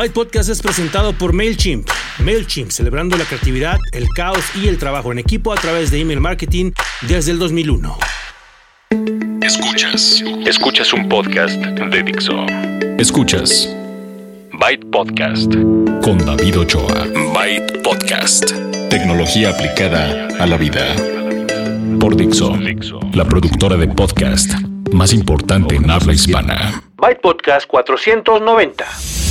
Byte 0.00 0.14
Podcast 0.14 0.48
es 0.48 0.62
presentado 0.62 1.12
por 1.12 1.34
MailChimp. 1.34 1.86
MailChimp, 2.20 2.70
celebrando 2.70 3.18
la 3.18 3.26
creatividad, 3.26 3.78
el 3.92 4.08
caos 4.08 4.42
y 4.56 4.66
el 4.66 4.78
trabajo 4.78 5.12
en 5.12 5.18
equipo 5.18 5.52
a 5.52 5.56
través 5.56 5.90
de 5.90 6.00
email 6.00 6.20
marketing 6.20 6.72
desde 7.02 7.32
el 7.32 7.38
2001. 7.38 7.98
Escuchas. 9.42 10.24
Escuchas 10.46 10.94
un 10.94 11.06
podcast 11.06 11.60
de 11.60 12.02
Dixo. 12.02 12.46
Escuchas. 12.96 13.68
Byte 14.54 14.86
Podcast. 14.90 15.52
Con 16.02 16.16
David 16.24 16.60
Ochoa. 16.60 17.06
Byte 17.34 17.82
Podcast. 17.82 18.52
Tecnología 18.88 19.50
aplicada 19.50 20.28
a 20.38 20.46
la 20.46 20.56
vida. 20.56 20.96
Por 22.00 22.16
Dixo. 22.16 22.56
La 23.12 23.26
productora 23.26 23.76
de 23.76 23.86
podcast 23.88 24.50
más 24.94 25.12
importante 25.12 25.76
en 25.76 25.90
habla 25.90 26.14
hispana. 26.14 26.82
Byte 26.96 27.20
Podcast 27.20 27.66
490. 27.66 29.29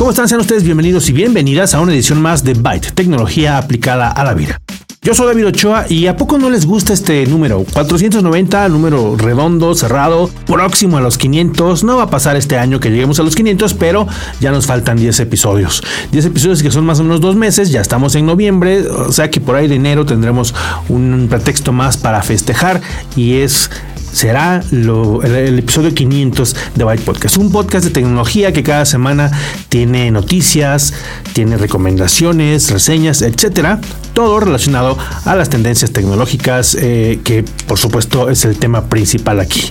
¿Cómo 0.00 0.12
están? 0.12 0.30
Sean 0.30 0.40
ustedes 0.40 0.64
bienvenidos 0.64 1.10
y 1.10 1.12
bienvenidas 1.12 1.74
a 1.74 1.80
una 1.82 1.92
edición 1.92 2.22
más 2.22 2.42
de 2.42 2.54
Byte, 2.54 2.92
tecnología 2.92 3.58
aplicada 3.58 4.10
a 4.10 4.24
la 4.24 4.32
vida. 4.32 4.58
Yo 5.02 5.14
soy 5.14 5.26
David 5.26 5.48
Ochoa 5.48 5.84
y 5.90 6.06
¿a 6.06 6.16
poco 6.16 6.38
no 6.38 6.48
les 6.48 6.64
gusta 6.64 6.94
este 6.94 7.26
número? 7.26 7.66
490, 7.70 8.70
número 8.70 9.14
redondo, 9.18 9.74
cerrado, 9.74 10.30
próximo 10.46 10.96
a 10.96 11.02
los 11.02 11.18
500. 11.18 11.84
No 11.84 11.98
va 11.98 12.04
a 12.04 12.10
pasar 12.10 12.36
este 12.36 12.56
año 12.56 12.80
que 12.80 12.88
lleguemos 12.88 13.20
a 13.20 13.24
los 13.24 13.36
500, 13.36 13.74
pero 13.74 14.06
ya 14.40 14.50
nos 14.50 14.64
faltan 14.64 14.96
10 14.96 15.20
episodios. 15.20 15.82
10 16.12 16.24
episodios 16.24 16.62
que 16.62 16.70
son 16.70 16.86
más 16.86 16.98
o 17.00 17.02
menos 17.02 17.20
dos 17.20 17.36
meses, 17.36 17.70
ya 17.70 17.82
estamos 17.82 18.14
en 18.14 18.24
noviembre, 18.24 18.88
o 18.88 19.12
sea 19.12 19.28
que 19.28 19.42
por 19.42 19.54
ahí 19.56 19.68
de 19.68 19.74
enero 19.74 20.06
tendremos 20.06 20.54
un 20.88 21.26
pretexto 21.28 21.74
más 21.74 21.98
para 21.98 22.22
festejar 22.22 22.80
y 23.16 23.34
es 23.34 23.70
será 24.12 24.62
el, 24.72 25.58
episodio 25.58 25.94
500 25.94 26.56
de 26.74 26.84
Byte 26.84 27.04
Podcast. 27.04 27.36
Un 27.36 27.52
podcast 27.52 27.84
de 27.84 27.90
tecnología 27.90 28.52
que 28.52 28.62
cada 28.62 28.84
semana 28.84 29.30
tiene 29.68 30.10
noticias, 30.10 30.94
tiene 31.32 31.56
recomendaciones, 31.56 32.70
reseñas, 32.70 33.22
etcétera. 33.22 33.80
Todo 34.12 34.40
relacionado 34.40 34.98
a 35.24 35.36
las 35.36 35.48
tendencias 35.48 35.92
tecnológicas, 35.92 36.76
eh, 36.78 37.20
que 37.24 37.44
por 37.66 37.78
supuesto 37.78 38.28
es 38.28 38.44
el 38.44 38.56
tema 38.56 38.86
principal 38.86 39.38
aquí. 39.40 39.70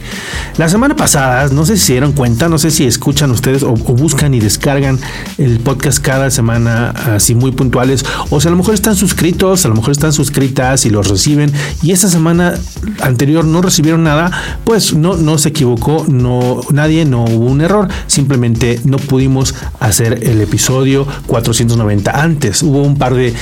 La 0.58 0.70
semana 0.70 0.96
pasada, 0.96 1.50
no 1.50 1.66
sé 1.66 1.78
si 1.78 1.88
se 1.88 1.94
dieron 1.94 2.14
cuenta, 2.14 2.48
no 2.48 2.58
sé 2.58 2.72
si 2.72 2.86
escuchan 2.86 3.32
ustedes 3.32 3.64
o, 3.64 3.74
buscan 3.74 4.34
y 4.34 4.40
descargan 4.40 4.98
el 5.38 5.60
podcast 5.60 6.00
cada 6.00 6.32
semana 6.32 6.92
así 7.16 7.36
muy 7.36 7.52
puntuales, 7.52 8.06
o 8.30 8.40
si 8.40 8.48
a 8.48 8.52
lo 8.52 8.58
mejor 8.58 8.74
están 8.74 8.96
suscritos, 8.96 9.66
a 9.66 9.68
lo 9.68 9.76
mejor 9.76 9.92
están 9.92 10.14
suscritas 10.14 10.86
y 10.86 10.90
los 10.90 11.10
reciben, 11.10 11.52
y 11.84 11.92
esta 11.92 12.08
semana 12.08 12.54
anterior 13.02 13.44
no 13.44 13.62
recibieron 13.62 14.04
nada 14.04 14.29
pues 14.64 14.94
no, 14.94 15.16
no 15.18 15.38
se 15.38 15.50
equivocó, 15.50 16.06
no, 16.08 16.62
nadie, 16.72 17.06
no 17.06 17.26
hubo 17.26 17.46
un 17.46 17.62
error, 17.62 17.88
simplemente 18.08 18.80
no 18.84 18.98
pudimos 18.98 19.56
hacer 19.80 20.20
el 20.24 20.42
episodio 20.42 21.08
490 21.28 22.12
antes. 22.12 22.64
Hubo 22.64 22.82
un 22.84 22.98
par 22.98 23.14
de, 23.14 23.34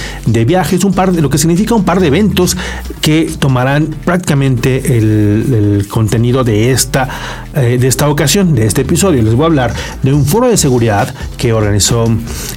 viajes, 0.46 0.84
un 0.84 0.94
par 0.94 1.12
de, 1.12 1.22
lo 1.22 1.30
que 1.30 1.38
significa 1.38 1.76
un 1.76 1.84
par 1.84 2.00
de 2.00 2.08
eventos 2.08 2.58
que 3.02 3.32
tomarán 3.40 3.88
prácticamente 4.06 4.98
el, 4.98 5.88
contenido 5.90 6.44
de 6.44 6.72
esta, 6.72 7.10
eh, 7.56 7.78
de 7.80 7.88
esta 7.88 8.10
ocasión, 8.10 8.56
de 8.56 8.66
este 8.66 8.82
episodio. 8.82 9.22
Les 9.22 9.34
voy 9.34 9.44
a 9.44 9.48
hablar 9.48 9.74
de 10.04 10.14
un 10.14 10.26
foro 10.26 10.48
de 10.48 10.58
seguridad 10.58 11.14
que 11.38 11.54
organizó 11.54 12.08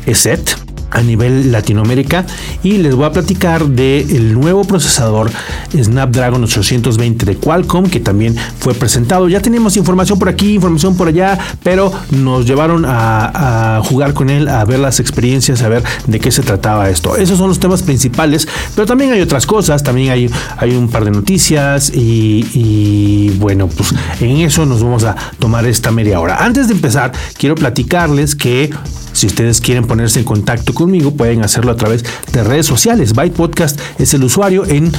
ESET 0.07 0.70
a 0.91 1.03
nivel 1.03 1.53
Latinoamérica 1.53 2.27
y 2.63 2.79
les 2.79 2.95
voy 2.95 3.07
a 3.07 3.13
platicar 3.13 3.67
del 3.67 4.35
nuevo 4.35 4.65
procesador 4.65 5.31
Snapdragon 5.75 6.43
820 6.45 7.27
de 7.27 7.37
Qualcomm 7.37 7.89
que 7.89 8.01
también 8.01 8.37
fue 8.59 8.75
presentado. 8.75 9.29
Ya 9.29 9.41
tenemos 9.41 9.77
información 9.77 10.19
por 10.19 10.29
aquí, 10.29 10.55
información 10.55 10.97
por 10.97 11.09
allá, 11.09 11.39
pero 11.63 11.93
nos 12.11 12.47
llevaron 12.47 12.85
a, 12.87 13.81
jugar 13.85 14.15
con 14.15 14.31
él, 14.31 14.49
a 14.49 14.65
ver 14.65 14.79
las 14.79 15.01
experiencias, 15.01 15.63
a 15.63 15.69
ver 15.69 15.83
de 16.07 16.21
qué 16.21 16.31
se 16.31 16.43
trataba 16.43 16.91
esto. 16.91 17.17
Esos 17.17 17.39
son 17.39 17.49
los 17.49 17.59
temas 17.59 17.83
principales, 17.83 18.47
pero 18.75 18.87
también 18.87 19.13
hay 19.13 19.21
otras 19.21 19.47
cosas, 19.47 19.83
también 19.83 20.11
hay, 20.11 20.31
hay 20.57 20.75
un 20.75 20.89
par 20.89 21.05
de 21.05 21.11
noticias 21.11 21.91
y, 21.95 22.47
y 22.53 23.31
bueno, 23.39 23.69
pues 23.69 23.95
en 24.21 24.39
eso 24.39 24.67
nos 24.67 24.83
vamos 24.83 25.05
a 25.05 25.17
tomar 25.39 25.67
esta 25.67 25.91
media 25.91 26.21
hora. 26.21 26.45
Antes 26.45 26.69
de 26.69 26.75
empezar, 26.75 27.13
quiero 27.37 27.55
platicarles 27.55 28.35
que 28.35 28.71
si 29.13 29.27
ustedes 29.27 29.61
quieren 29.61 29.87
ponerse 29.87 30.19
en 30.19 30.25
contacto 30.25 30.73
conmigo, 30.81 31.11
pueden 31.11 31.45
hacerlo 31.45 31.73
a 31.73 31.77
través 31.77 32.05
de 32.33 32.43
redes 32.43 32.65
sociales. 32.65 33.13
Byte 33.13 33.37
Podcast 33.37 33.79
es 33.99 34.15
el 34.15 34.25
usuario 34.25 34.65
en 34.65 34.91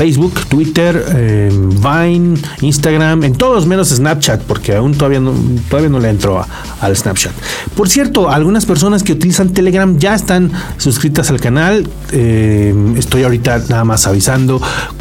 Facebook, 0.00 0.32
Twitter, 0.48 1.04
em, 1.14 1.68
Vine, 1.68 2.38
Instagram, 2.62 3.22
en 3.22 3.34
todos 3.34 3.66
menos 3.66 3.90
Snapchat, 3.90 4.40
porque 4.44 4.74
aún 4.74 4.94
todavía 4.94 5.20
no, 5.20 5.34
todavía 5.68 5.90
no 5.90 5.98
le 6.00 6.08
entro 6.08 6.42
al 6.80 6.96
Snapchat. 6.96 7.32
Por 7.76 7.90
cierto, 7.90 8.30
algunas 8.30 8.64
personas 8.64 9.02
que 9.02 9.12
utilizan 9.12 9.50
Telegram 9.50 9.98
ya 9.98 10.14
están 10.14 10.52
suscritas 10.78 11.28
al 11.28 11.38
canal. 11.38 11.86
Em, 12.12 12.96
estoy 12.96 13.24
ahorita 13.24 13.58
nada 13.68 13.84
más 13.84 14.06
avisando 14.06 14.58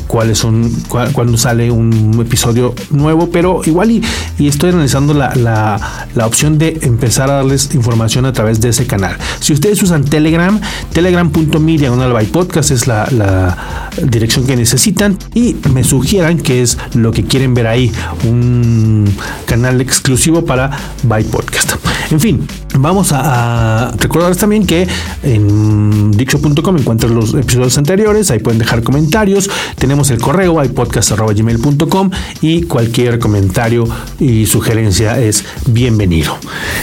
cuáles 0.08 0.40
son, 0.40 0.70
cuando 0.90 1.38
sale 1.38 1.72
un 1.72 2.20
episodio 2.20 2.74
nuevo, 2.90 3.30
pero 3.30 3.62
igual 3.66 3.92
y, 3.92 4.04
estoy 4.40 4.72
analizando 4.72 5.14
la, 5.14 5.34
la, 5.36 6.26
opción 6.26 6.58
de 6.58 6.78
empezar 6.82 7.30
a 7.30 7.36
darles 7.36 7.74
información 7.74 8.26
a 8.26 8.34
través 8.34 8.60
de 8.60 8.70
ese 8.70 8.86
canal. 8.86 9.16
Si 9.40 9.54
ustedes 9.54 9.82
usan 9.84 10.04
Telegram, 10.04 10.60
telegram.me 10.92 11.78
diagonal 11.78 12.12
by 12.12 12.26
podcast 12.26 12.72
es 12.72 12.88
la, 12.88 13.08
la 13.12 13.90
dirección 14.04 14.46
que 14.46 14.56
necesitan 14.56 14.89
y 15.34 15.56
me 15.74 15.84
sugieran 15.84 16.38
que 16.40 16.62
es 16.62 16.78
lo 16.94 17.12
que 17.12 17.24
quieren 17.24 17.54
ver 17.54 17.68
ahí, 17.68 17.92
un 18.26 19.06
canal 19.46 19.82
exclusivo 19.82 20.46
para 20.46 20.72
by 21.04 21.24
podcast. 21.26 21.74
En 22.12 22.20
fin, 22.20 22.48
vamos 22.76 23.12
a, 23.12 23.92
recordarles 23.98 24.38
también 24.38 24.66
que 24.66 24.88
en 25.24 26.12
Dixo.com 26.12 26.78
encuentran 26.78 27.14
los 27.14 27.34
episodios 27.34 27.78
anteriores, 27.78 28.32
ahí 28.32 28.40
pueden 28.40 28.60
dejar 28.60 28.84
comentarios, 28.84 29.50
tenemos 29.78 30.10
el 30.10 30.20
correo 30.20 30.60
podcast.gmail.com 30.74 32.12
y 32.42 32.64
cualquier 32.64 33.20
comentario 33.20 33.88
y 34.20 34.46
sugerencia 34.46 35.20
es 35.20 35.46
bienvenido. 35.68 36.38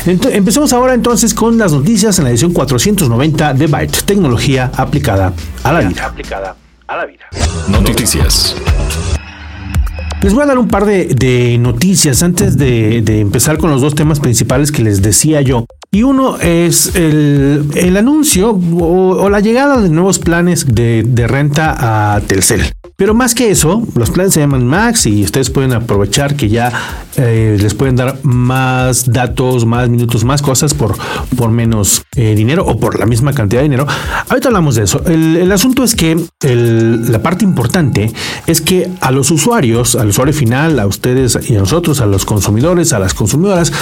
empecemos 0.07 0.73
ahora 0.73 0.95
entonces 0.95 1.35
con 1.35 1.59
las 1.59 1.73
noticias 1.73 2.19
en 2.19 2.25
la 2.25 2.31
edición 2.31 2.53
490 2.53 3.55
de 3.55 3.67
Byte, 3.67 4.03
tecnología 4.05 4.71
aplicada 4.77 5.33
a 5.63 5.73
la 5.73 5.81
vida. 5.81 6.13
A 6.87 6.97
la 6.97 7.07
vida. 7.07 7.27
Noticias. 7.69 8.57
Les 10.23 10.35
voy 10.35 10.43
a 10.43 10.47
dar 10.47 10.59
un 10.59 10.69
par 10.69 10.87
de, 10.87 11.57
noticias 11.61 12.23
antes 12.23 12.57
de, 12.57 12.99
empezar 13.21 13.59
con 13.59 13.71
los 13.71 13.81
dos 13.81 13.95
temas 13.95 14.19
principales 14.19 14.73
que 14.73 14.83
les 14.83 15.03
decía 15.03 15.41
yo. 15.41 15.67
Y 15.97 16.03
uno 16.03 16.37
es 16.37 16.95
el, 16.95 17.97
anuncio 17.97 18.51
o, 18.51 19.31
la 19.31 19.41
llegada 19.41 19.81
de 19.81 19.89
nuevos 19.89 20.19
planes 20.19 20.67
de, 20.67 21.25
renta 21.27 22.17
a 22.17 22.21
Telcel. 22.21 22.71
Pero 22.97 23.15
más 23.15 23.35
que 23.35 23.51
eso, 23.51 23.83
los 23.95 24.11
planes 24.11 24.35
se 24.35 24.41
llaman 24.41 24.67
Max 24.67 25.07
y 25.07 25.23
ustedes 25.23 25.49
pueden 25.49 25.73
aprovechar 25.73 26.37
que 26.37 26.51
ya 26.51 26.71
eh, 27.17 27.57
les 27.61 27.73
pueden 27.73 27.97
dar 27.97 28.19
más 28.23 29.11
datos, 29.11 29.65
más 29.65 29.89
minutos, 29.89 30.25
más 30.25 30.43
cosas 30.43 30.75
por, 30.75 30.97
por 31.37 31.51
menos 31.51 32.03
eh, 32.15 32.35
dinero 32.35 32.65
o 32.67 32.79
por 32.79 32.99
la 32.99 33.07
misma 33.07 33.33
cantidad 33.33 33.61
de 33.61 33.69
dinero. 33.69 33.87
Ahorita 34.29 34.49
hablamos 34.49 34.75
de 34.75 34.85
eso. 34.85 35.03
El, 35.07 35.51
asunto 35.51 35.83
es 35.83 35.95
que 35.95 36.19
la 36.43 37.23
parte 37.23 37.45
importante 37.45 38.13
es 38.47 38.61
que 38.61 38.91
a 39.01 39.11
los 39.11 39.31
usuarios, 39.31 39.95
al 39.95 40.09
usuario 40.09 40.35
final, 40.35 40.79
a 40.79 40.87
ustedes 40.87 41.39
y 41.49 41.57
a 41.57 41.61
nosotros, 41.61 42.03
a 42.03 42.07
los 42.07 42.27
consumidores, 42.27 42.93
a 42.93 42.99
las 42.99 43.15
consumidoras, 43.15 43.73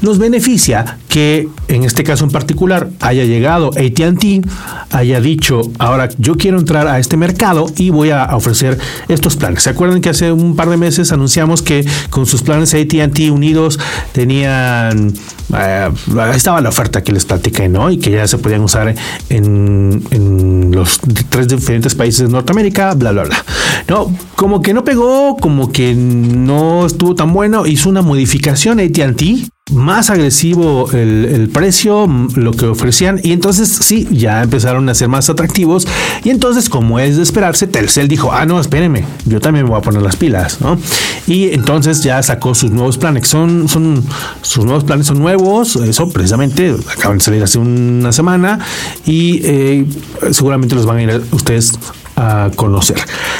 nos 0.00 0.18
beneficia 0.18 0.98
que 1.08 1.49
en 1.68 1.84
este 1.84 2.04
caso 2.04 2.24
en 2.24 2.30
particular 2.30 2.90
haya 3.00 3.24
llegado 3.24 3.68
ATT, 3.68 4.46
haya 4.90 5.20
dicho, 5.20 5.62
ahora 5.78 6.08
yo 6.18 6.36
quiero 6.36 6.58
entrar 6.58 6.88
a 6.88 6.98
este 6.98 7.16
mercado 7.16 7.66
y 7.76 7.90
voy 7.90 8.10
a 8.10 8.36
ofrecer 8.36 8.78
estos 9.08 9.36
planes. 9.36 9.62
¿Se 9.62 9.70
acuerdan 9.70 10.00
que 10.00 10.10
hace 10.10 10.32
un 10.32 10.56
par 10.56 10.68
de 10.68 10.76
meses 10.76 11.12
anunciamos 11.12 11.62
que 11.62 11.86
con 12.10 12.26
sus 12.26 12.42
planes 12.42 12.74
ATT 12.74 13.30
unidos 13.30 13.78
tenían, 14.12 15.12
eh, 15.56 15.90
estaba 16.34 16.60
la 16.60 16.68
oferta 16.68 17.02
que 17.02 17.12
les 17.12 17.24
platiqué, 17.24 17.68
¿no? 17.68 17.90
Y 17.90 17.98
que 17.98 18.10
ya 18.10 18.26
se 18.26 18.38
podían 18.38 18.62
usar 18.62 18.94
en, 19.28 20.02
en 20.10 20.70
los 20.72 21.00
tres 21.28 21.48
diferentes 21.48 21.94
países 21.94 22.26
de 22.26 22.32
Norteamérica, 22.32 22.94
bla, 22.94 23.12
bla, 23.12 23.24
bla. 23.24 23.44
No, 23.88 24.12
como 24.36 24.62
que 24.62 24.74
no 24.74 24.84
pegó, 24.84 25.36
como 25.36 25.72
que 25.72 25.94
no 25.94 26.86
estuvo 26.86 27.14
tan 27.14 27.32
bueno, 27.32 27.66
hizo 27.66 27.88
una 27.88 28.02
modificación 28.02 28.80
ATT 28.80 29.22
más 29.72 30.10
agresivo 30.10 30.90
el, 30.92 31.48
precio, 31.52 32.06
lo 32.34 32.52
que 32.52 32.66
ofrecían, 32.66 33.20
y 33.22 33.32
entonces 33.32 33.68
sí, 33.68 34.08
ya 34.10 34.42
empezaron 34.42 34.88
a 34.88 34.94
ser 34.94 35.08
más 35.08 35.30
atractivos. 35.30 35.86
Y 36.24 36.30
entonces, 36.30 36.68
como 36.68 36.98
es 36.98 37.16
de 37.16 37.22
esperarse, 37.22 37.66
Telcel 37.66 38.08
dijo: 38.08 38.32
Ah, 38.32 38.46
no, 38.46 38.60
espérenme, 38.60 39.04
yo 39.26 39.40
también 39.40 39.66
voy 39.66 39.78
a 39.78 39.80
poner 39.80 40.02
las 40.02 40.16
pilas, 40.16 40.60
¿no? 40.60 40.78
Y 41.26 41.50
entonces 41.50 42.02
ya 42.02 42.22
sacó 42.22 42.54
sus 42.54 42.70
nuevos 42.70 42.98
planes. 42.98 43.28
Son, 43.28 43.68
son, 43.68 44.04
sus 44.42 44.64
nuevos 44.64 44.84
planes 44.84 45.06
son 45.06 45.18
nuevos, 45.18 45.76
eso 45.76 46.08
precisamente 46.08 46.74
acaban 46.90 47.18
de 47.18 47.24
salir 47.24 47.42
hace 47.42 47.58
una 47.58 48.12
semana, 48.12 48.58
y 49.06 49.40
eh, 49.44 49.86
seguramente 50.30 50.74
los 50.74 50.86
van 50.86 50.98
a 50.98 51.02
ir 51.02 51.22
ustedes 51.32 51.78
a 52.20 52.50
conocer. 52.54 52.98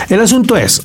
El 0.09 0.21
asunto 0.21 0.57
es, 0.57 0.83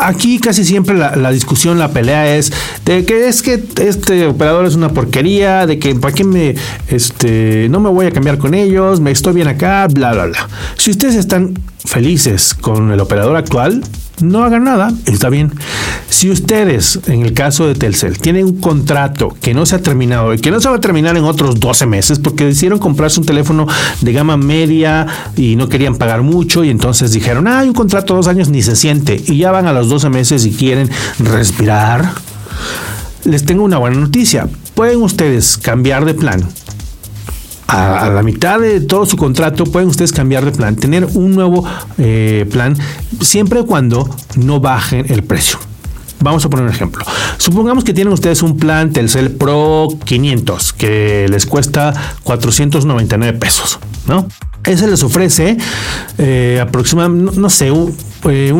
aquí 0.00 0.38
casi 0.38 0.64
siempre 0.64 0.96
la, 0.96 1.30
discusión, 1.32 1.78
la 1.78 1.90
pelea 1.90 2.36
es 2.36 2.52
de 2.84 3.04
que 3.04 3.26
es 3.26 3.42
que 3.42 3.62
este 3.80 4.26
operador 4.26 4.66
es 4.66 4.76
una 4.76 4.90
porquería, 4.90 5.66
de 5.66 5.78
que 5.78 5.94
para 5.96 6.14
qué 6.14 6.24
me, 6.24 6.54
este, 6.88 7.66
no 7.68 7.80
me 7.80 7.90
voy 7.90 8.06
a 8.06 8.12
cambiar 8.12 8.38
con 8.38 8.54
ellos, 8.54 9.00
me 9.00 9.10
estoy 9.10 9.34
bien 9.34 9.48
acá, 9.48 9.88
bla, 9.88 10.12
bla, 10.12 10.26
bla. 10.26 10.48
Si 10.76 10.90
ustedes 10.90 11.16
están 11.16 11.58
felices 11.84 12.54
con 12.54 12.92
el 12.92 13.00
operador 13.00 13.36
actual, 13.36 13.82
no 14.20 14.44
hagan 14.44 14.64
nada, 14.64 14.92
está 15.06 15.28
bien. 15.28 15.52
Si 16.08 16.30
ustedes, 16.30 17.00
en 17.06 17.22
el 17.22 17.32
caso 17.32 17.66
de 17.66 17.74
Telcel, 17.74 18.18
tienen 18.18 18.46
un 18.46 18.60
contrato 18.60 19.34
que 19.40 19.54
no 19.54 19.66
se 19.66 19.76
ha 19.76 19.82
terminado 19.82 20.34
y 20.34 20.38
que 20.38 20.50
no 20.50 20.60
se 20.60 20.68
va 20.68 20.76
a 20.76 20.80
terminar 20.80 21.16
en 21.16 21.24
otros 21.24 21.58
12 21.58 21.86
meses 21.86 22.18
porque 22.18 22.44
decidieron 22.44 22.78
comprarse 22.78 23.18
un 23.18 23.26
teléfono 23.26 23.66
de 24.00 24.12
gama 24.12 24.36
media 24.36 25.06
y 25.36 25.56
no 25.56 25.68
querían 25.68 25.96
pagar 25.96 26.22
mucho 26.22 26.62
y 26.64 26.70
entonces 26.70 27.12
dijeron, 27.12 27.48
ah, 27.48 27.60
hay 27.60 27.68
un 27.68 27.74
contrato 27.74 28.12
de 28.12 28.18
dos 28.18 28.28
años, 28.28 28.48
ni 28.48 28.62
se 28.62 28.76
siente 28.76 29.20
y 29.26 29.38
ya 29.38 29.50
van 29.50 29.66
a 29.66 29.72
los 29.72 29.88
12 29.88 30.10
meses 30.10 30.44
y 30.44 30.52
quieren 30.52 30.90
respirar, 31.18 32.12
les 33.24 33.44
tengo 33.44 33.64
una 33.64 33.78
buena 33.78 33.98
noticia. 33.98 34.48
Pueden 34.74 35.02
ustedes 35.02 35.58
cambiar 35.58 36.04
de 36.04 36.14
plan 36.14 36.46
a, 37.72 38.10
la 38.10 38.22
mitad 38.22 38.60
de 38.60 38.80
todo 38.80 39.06
su 39.06 39.16
contrato 39.16 39.64
pueden 39.64 39.88
ustedes 39.88 40.12
cambiar 40.12 40.44
de 40.44 40.52
plan, 40.52 40.76
tener 40.76 41.06
un 41.14 41.34
nuevo 41.34 41.64
eh, 41.98 42.46
plan 42.50 42.76
siempre 43.20 43.60
y 43.60 43.64
cuando 43.64 44.08
no 44.36 44.60
bajen 44.60 45.06
el 45.08 45.24
precio. 45.24 45.58
Vamos 46.20 46.44
a 46.44 46.50
poner 46.50 46.66
un 46.66 46.72
ejemplo. 46.72 47.04
Supongamos 47.38 47.82
que 47.82 47.92
tienen 47.92 48.12
ustedes 48.12 48.42
un 48.42 48.56
plan 48.56 48.92
Telcel 48.92 49.32
Pro 49.32 49.88
500 50.04 50.72
que 50.72 51.26
les 51.28 51.46
cuesta 51.46 51.92
499 52.22 53.38
pesos, 53.38 53.80
¿no? 54.06 54.28
Ese 54.64 54.86
les 54.86 55.02
ofrece 55.02 55.56
eh, 56.18 56.60
aproximadamente, 56.62 57.40
no, 57.40 57.50
sé, 57.50 57.72
1.4 57.72 57.92
eh, 58.24 58.52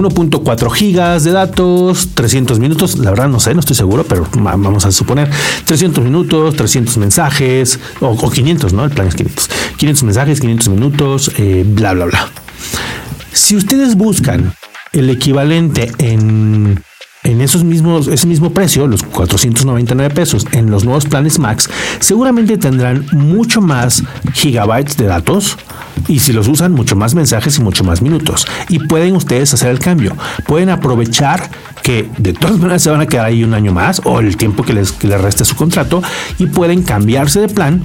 gigas 0.73 1.25
de 1.25 1.33
datos, 1.33 2.09
300 2.15 2.59
minutos, 2.59 2.99
la 2.99 3.11
verdad 3.11 3.29
no 3.29 3.41
sé, 3.41 3.55
no 3.55 3.61
estoy 3.61 3.77
seguro, 3.77 4.05
pero 4.05 4.27
vamos 4.35 4.85
a 4.85 4.93
suponer 4.93 5.31
300 5.65 6.03
minutos, 6.03 6.57
300 6.57 6.97
mensajes, 6.99 7.79
o, 8.01 8.31
500, 8.31 8.73
¿no? 8.73 8.85
El 8.85 8.91
plan 8.91 9.09
es 9.09 9.15
500. 9.15 9.51
500 9.77 10.05
mensajes, 10.05 10.41
500 10.41 10.69
minutos, 10.69 11.33
eh, 11.39 11.65
bla, 11.67 11.93
bla, 11.93 12.07
bla. 12.07 12.29
Si 13.33 13.57
ustedes 13.57 13.97
buscan 13.97 14.55
el 14.93 15.11
equivalente 15.11 15.91
en 15.99 16.83
en 17.25 17.41
esos 17.41 17.63
mismos, 17.63 18.09
ese 18.09 18.27
mismo 18.27 18.51
precio, 18.51 18.87
los 18.87 19.03
499 19.05 20.15
pesos, 20.15 20.47
en 20.53 20.71
los 20.71 20.85
nuevos 20.85 21.07
planes 21.07 21.39
Max, 21.39 21.69
seguramente 22.01 22.59
tendrán 22.59 23.07
mucho 23.13 23.61
más 23.61 24.03
gigabytes 24.35 24.97
de 24.97 25.07
datos 25.07 25.57
y 26.09 26.19
si 26.19 26.33
los 26.33 26.49
usan, 26.49 26.73
mucho 26.73 26.97
más 26.97 27.15
mensajes 27.15 27.59
y 27.59 27.63
mucho 27.63 27.85
más 27.85 28.03
minutos. 28.03 28.47
Y 28.69 28.81
pueden 28.81 29.15
ustedes 29.15 29.55
hacer 29.55 29.71
el 29.71 29.79
cambio. 29.79 30.17
Pueden 30.47 30.71
aprovechar 30.71 31.49
que 31.83 32.09
de 32.19 32.33
todas 32.33 32.59
maneras 32.59 32.83
se 32.83 32.91
van 32.91 33.01
a 33.01 33.07
quedar 33.07 33.27
ahí 33.27 33.45
un 33.45 33.55
año 33.55 33.73
más 33.73 34.01
o 34.05 34.21
el 34.21 34.37
tiempo 34.37 34.65
que 34.65 34.73
les, 34.73 34.91
que 34.93 35.07
les 35.07 35.21
reste 35.21 35.45
su 35.45 35.55
contrato 35.55 36.03
y 36.39 36.47
pueden 36.47 36.83
cambiarse 36.83 37.41
de 37.41 37.49
plan 37.49 37.83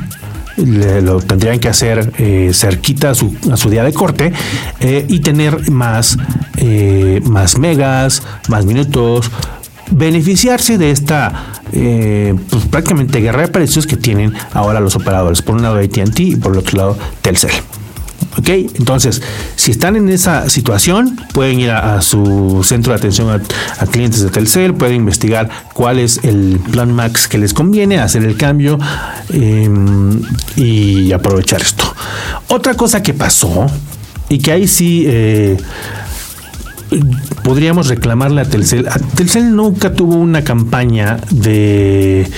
lo 0.58 1.20
tendrían 1.22 1.60
que 1.60 1.70
hacer 1.70 2.14
eh, 2.18 2.52
cerquita 2.54 3.12
a 3.12 3.16
su, 3.16 3.36
a 3.52 3.58
su, 3.58 3.70
día 3.70 3.84
de 3.84 3.94
corte 3.94 4.34
eh, 4.80 5.06
y 5.08 5.20
tener 5.20 5.70
más, 5.72 6.18
eh, 6.58 7.22
más 7.26 7.58
megas, 7.58 8.24
más 8.50 8.66
minutos, 8.66 9.32
beneficiarse 9.92 10.78
de 10.78 10.92
esta 10.92 11.54
pues, 11.72 12.66
prácticamente 12.70 13.20
guerra 13.20 13.44
de 13.44 13.48
precios 13.50 13.86
que 13.86 13.98
tienen 13.98 14.34
ahora 14.54 14.80
los 14.80 14.96
operadores, 14.96 15.42
por 15.42 15.56
un 15.56 15.62
lado 15.62 15.78
ATT 15.78 16.20
y 16.20 16.36
por 16.36 16.54
el 16.54 16.60
otro 16.60 16.78
lado 16.78 16.98
Telcel. 17.22 17.52
¿Ok? 18.38 18.50
Entonces, 18.50 19.22
si 19.56 19.72
están 19.72 19.96
en 19.96 20.10
esa 20.10 20.50
situación, 20.50 21.20
pueden 21.34 21.60
ir 21.60 21.72
a, 21.72 22.02
su 22.02 22.64
centro 22.64 22.94
de 22.94 22.98
atención 22.98 23.30
a, 23.30 23.86
clientes 23.88 24.22
de 24.22 24.30
Telcel, 24.30 24.74
pueden 24.74 24.96
investigar 24.98 25.50
cuál 25.74 26.00
es 26.00 26.20
el 26.24 26.60
plan 26.72 26.94
Max 26.94 27.28
que 27.28 27.38
les 27.38 27.54
conviene, 27.54 28.00
hacer 28.00 28.24
el 28.24 28.38
cambio 28.38 28.78
em, 29.30 30.22
y 30.56 31.12
aprovechar 31.12 31.62
esto. 31.62 31.84
Otra 32.48 32.76
cosa 32.76 33.02
que 33.02 33.14
pasó 33.14 33.68
y 34.30 34.40
que 34.40 34.52
ahí 34.52 34.68
sí 34.68 35.06
eh, 35.08 35.58
podríamos 37.44 37.88
reclamarle 37.88 38.42
a 38.42 38.46
Telcel. 38.46 38.88
Telcel 39.16 39.56
nunca 39.56 39.94
tuvo 39.94 40.16
una 40.16 40.44
campaña 40.44 41.18
de 41.32 42.30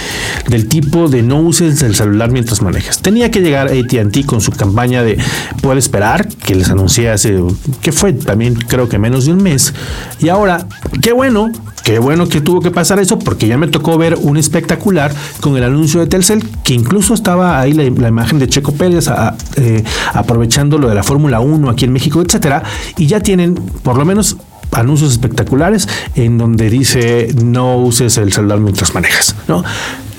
del 0.48 0.68
tipo 0.68 1.08
de 1.08 1.22
no 1.22 1.40
uses 1.40 1.82
el 1.84 1.96
celular 1.96 2.32
mientras 2.32 2.62
manejas. 2.62 3.02
Tenía 3.02 3.32
que 3.32 3.42
llegar 3.42 3.68
AT&T 3.68 4.26
con 4.26 4.42
su 4.42 4.52
campaña 4.52 5.04
de 5.04 5.18
puede 5.62 5.80
esperar, 5.80 6.28
que 6.28 6.56
les 6.56 6.70
anuncié 6.70 7.10
hace 7.10 7.42
que 7.82 7.92
fue 7.92 8.14
también 8.14 8.56
creo 8.56 8.90
que 8.90 8.98
menos 8.98 9.26
de 9.26 9.34
un 9.34 9.44
mes. 9.44 9.74
Y 10.20 10.30
ahora, 10.30 10.68
qué 11.02 11.14
bueno, 11.14 11.52
qué 11.84 12.00
bueno 12.00 12.28
que 12.28 12.42
tuvo 12.42 12.62
que 12.62 12.72
pasar 12.72 13.00
eso 13.00 13.20
porque 13.20 13.48
ya 13.48 13.58
me 13.58 13.68
tocó 13.68 13.98
ver 13.98 14.16
un 14.22 14.38
espectacular 14.38 15.14
con 15.42 15.58
el 15.58 15.64
anuncio 15.64 16.00
de 16.00 16.08
Telcel 16.08 16.48
que 16.64 16.74
incluso 16.74 17.14
estaba 17.14 17.60
ahí 17.60 17.74
la, 17.74 17.84
imagen 17.84 18.40
de 18.40 18.48
Checo 18.48 18.74
Pérez 18.74 19.10
eh, 19.56 19.84
aprovechando 20.14 20.78
lo 20.78 20.90
de 20.90 20.96
la 20.96 21.04
Fórmula 21.04 21.40
1 21.40 21.70
aquí 21.70 21.86
en 21.86 21.94
México, 21.94 22.22
etcétera, 22.22 22.64
y 22.98 23.08
ya 23.08 23.20
tienen 23.20 23.56
por 23.56 23.98
lo 23.98 24.06
menos 24.06 24.38
anuncios 24.72 25.12
espectaculares 25.12 25.88
en 26.16 26.38
donde 26.38 26.70
dice 26.70 27.34
no 27.44 27.78
uses 27.78 28.18
el 28.18 28.32
celular 28.32 28.60
mientras 28.60 28.94
manejas, 28.94 29.36
¿no? 29.48 29.64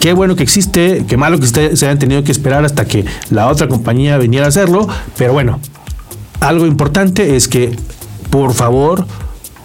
Qué 0.01 0.15
bueno 0.15 0.35
que 0.35 0.43
existe, 0.43 1.05
qué 1.07 1.17
malo 1.19 1.39
que 1.39 1.47
se 1.47 1.87
hayan 1.87 1.99
tenido 1.99 2.25
que 2.25 2.33
esperar 2.33 2.65
hasta 2.65 2.87
que 2.87 3.05
la 3.29 3.49
otra 3.49 3.69
compañía 3.69 4.17
viniera 4.17 4.47
a 4.47 4.49
hacerlo, 4.49 4.89
pero 5.19 5.35
bueno, 5.35 5.61
algo 6.41 6.67
importante 6.67 7.37
es 7.37 7.49
que 7.49 7.77
por 8.31 8.55
favor 8.55 9.07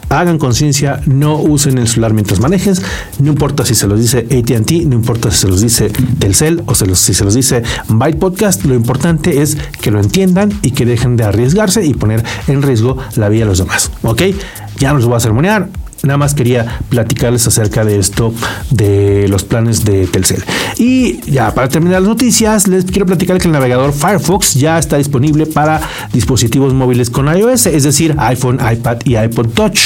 hagan 0.10 0.38
conciencia, 0.38 1.02
no 1.06 1.38
usen 1.38 1.78
el 1.78 1.88
celular 1.88 2.14
mientras 2.14 2.40
manejes, 2.40 2.82
no 3.20 3.30
importa 3.32 3.66
si 3.66 3.76
se 3.76 3.88
los 3.88 4.00
dice 4.00 4.20
ATT, 4.20 4.72
no 4.88 4.96
importa 4.96 5.32
si 5.32 5.38
se 5.38 5.48
los 5.48 5.62
dice 5.62 5.92
Telcel 6.20 6.64
o 6.66 6.76
si 6.76 7.14
se 7.14 7.24
los 7.24 7.34
dice 7.34 7.64
Byte 7.88 8.20
Podcast, 8.20 8.66
lo 8.66 8.76
importante 8.76 9.42
es 9.42 9.58
que 9.82 9.92
lo 9.92 10.00
entiendan 10.00 10.52
y 10.62 10.72
que 10.72 10.86
dejen 10.86 11.18
de 11.18 11.24
arriesgarse 11.24 11.86
y 11.86 11.94
poner 11.94 12.24
en 12.48 12.62
riesgo 12.62 12.98
la 13.16 13.30
vida 13.30 13.42
de 13.42 13.50
los 13.50 13.58
demás. 13.60 13.92
¿Ok? 14.04 14.22
Ya 14.78 14.90
no 14.90 14.96
los 14.96 15.06
voy 15.06 15.16
a 15.16 15.20
ceremoniar. 15.20 15.70
Nada 16.04 16.18
más 16.18 16.36
quería 16.36 16.80
platicarles 16.90 17.48
acerca 17.48 17.84
de 17.84 17.98
esto, 17.98 18.34
de 18.70 19.28
los 19.28 19.44
planes 19.44 19.86
de 19.86 20.06
Telcel. 20.08 20.44
Y 20.78 21.20
ya 21.30 21.54
para 21.54 21.68
terminar 21.68 22.02
las 22.02 22.10
noticias, 22.10 22.68
les 22.68 22.86
quiero 22.86 23.06
platicar 23.06 23.38
que 23.40 23.48
el 23.48 23.54
navegador 23.54 23.94
Firefox 23.94 24.54
ya 24.56 24.78
está 24.78 24.98
disponible 24.98 25.46
para 25.46 25.82
dispositivos 26.14 26.74
móviles 26.74 27.10
con 27.10 27.28
iOS, 27.28 27.68
es 27.68 27.84
decir, 27.84 28.16
iPhone, 28.20 28.60
iPad 28.60 28.98
y 29.06 29.18
iPod 29.18 29.50
Touch. 29.50 29.80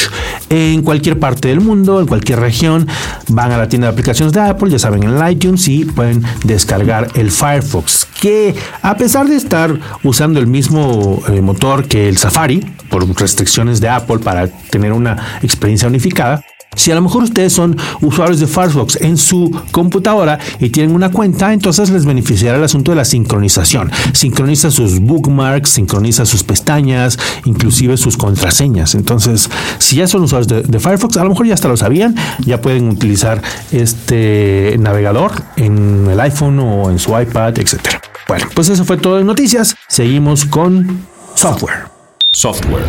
En 0.49 0.81
cualquier 0.81 1.19
parte 1.19 1.49
del 1.49 1.61
mundo, 1.61 1.99
en 1.99 2.07
cualquier 2.07 2.39
región, 2.39 2.87
van 3.29 3.51
a 3.51 3.57
la 3.57 3.69
tienda 3.69 3.87
de 3.87 3.93
aplicaciones 3.93 4.33
de 4.33 4.41
Apple, 4.41 4.69
ya 4.69 4.79
saben, 4.79 5.03
en 5.03 5.31
iTunes 5.31 5.67
y 5.67 5.85
pueden 5.85 6.23
descargar 6.43 7.07
el 7.15 7.31
Firefox, 7.31 8.07
que 8.19 8.55
a 8.81 8.97
pesar 8.97 9.27
de 9.27 9.35
estar 9.35 9.79
usando 10.03 10.39
el 10.39 10.47
mismo 10.47 11.21
eh, 11.27 11.41
motor 11.41 11.87
que 11.87 12.09
el 12.09 12.17
Safari, 12.17 12.65
por 12.89 13.07
restricciones 13.19 13.79
de 13.81 13.89
Apple 13.89 14.19
para 14.19 14.47
tener 14.47 14.93
una 14.93 15.39
experiencia 15.41 15.87
unificada. 15.87 16.43
Si 16.75 16.91
a 16.91 16.95
lo 16.95 17.01
mejor 17.01 17.23
ustedes 17.23 17.51
son 17.51 17.75
usuarios 18.01 18.39
de 18.39 18.47
Firefox 18.47 18.97
en 19.01 19.17
su 19.17 19.51
computadora 19.71 20.39
y 20.59 20.69
tienen 20.69 20.95
una 20.95 21.11
cuenta, 21.11 21.51
entonces 21.51 21.89
les 21.89 22.05
beneficiará 22.05 22.57
el 22.57 22.63
asunto 22.63 22.91
de 22.91 22.95
la 22.95 23.05
sincronización. 23.05 23.91
Sincroniza 24.13 24.69
sus 24.69 24.99
bookmarks, 24.99 25.71
sincroniza 25.71 26.25
sus 26.25 26.43
pestañas, 26.43 27.17
inclusive 27.45 27.97
sus 27.97 28.15
contraseñas. 28.15 28.95
Entonces, 28.95 29.49
si 29.79 29.97
ya 29.97 30.07
son 30.07 30.23
usuarios 30.23 30.47
de, 30.47 30.79
Firefox, 30.79 31.17
a 31.17 31.23
lo 31.23 31.31
mejor 31.31 31.47
ya 31.47 31.55
hasta 31.55 31.67
lo 31.67 31.75
sabían, 31.75 32.15
ya 32.45 32.61
pueden 32.61 32.87
utilizar 32.87 33.41
este 33.71 34.77
navegador 34.79 35.31
en 35.57 36.07
el 36.09 36.19
iPhone 36.19 36.59
o 36.59 36.91
en 36.91 36.99
su 36.99 37.19
iPad, 37.19 37.57
etc. 37.57 37.99
Bueno, 38.27 38.45
pues 38.53 38.69
eso 38.69 38.85
fue 38.85 38.97
todo 38.97 39.19
en 39.19 39.25
noticias. 39.25 39.75
Seguimos 39.87 40.45
con 40.45 41.01
software. 41.35 41.98
Software. 42.39 42.85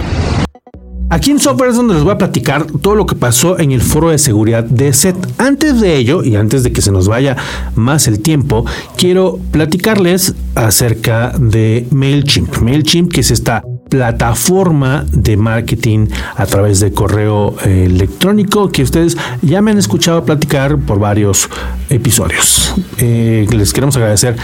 Aquí 1.09 1.33
en 1.33 1.41
Software 1.41 1.71
es 1.71 1.77
donde 1.77 1.95
les 1.95 2.05
voy 2.05 2.13
a 2.13 2.19
platicar 2.19 2.67
todo 2.81 2.95
lo 2.95 3.05
que 3.05 3.17
pasó 3.17 3.59
en 3.59 3.73
el 3.73 3.81
foro 3.81 4.11
de 4.11 4.19
seguridad 4.19 4.63
de 4.63 4.93
SET. 4.93 5.17
Antes 5.39 5.81
de 5.81 5.97
ello, 5.97 6.23
y 6.23 6.37
antes 6.37 6.63
de 6.63 6.73
que 6.73 6.81
se 6.81 6.93
nos 6.93 7.09
vaya 7.09 7.37
más 7.75 8.07
el 8.07 8.21
tiempo, 8.21 8.65
quiero 8.97 9.41
platicarles 9.51 10.37
acerca 10.55 11.33
de 11.37 11.85
MailChimp. 11.91 12.59
MailChimp, 12.59 13.11
que 13.11 13.23
es 13.23 13.33
esta 13.33 13.65
plataforma 13.89 15.05
de 15.11 15.37
marketing 15.37 16.07
a 16.37 16.47
través 16.47 16.79
de 16.79 16.93
correo 16.93 17.57
electrónico 17.65 18.71
que 18.71 18.85
ustedes 18.85 19.17
ya 19.43 19.61
me 19.63 19.73
han 19.73 19.79
escuchado 19.79 20.25
platicar 20.25 20.79
por 20.79 21.01
varios 21.01 21.51
episodios. 21.89 22.73
Eh, 22.99 23.49
les 23.51 23.73
queremos 23.73 23.97
agradecer 23.97 24.37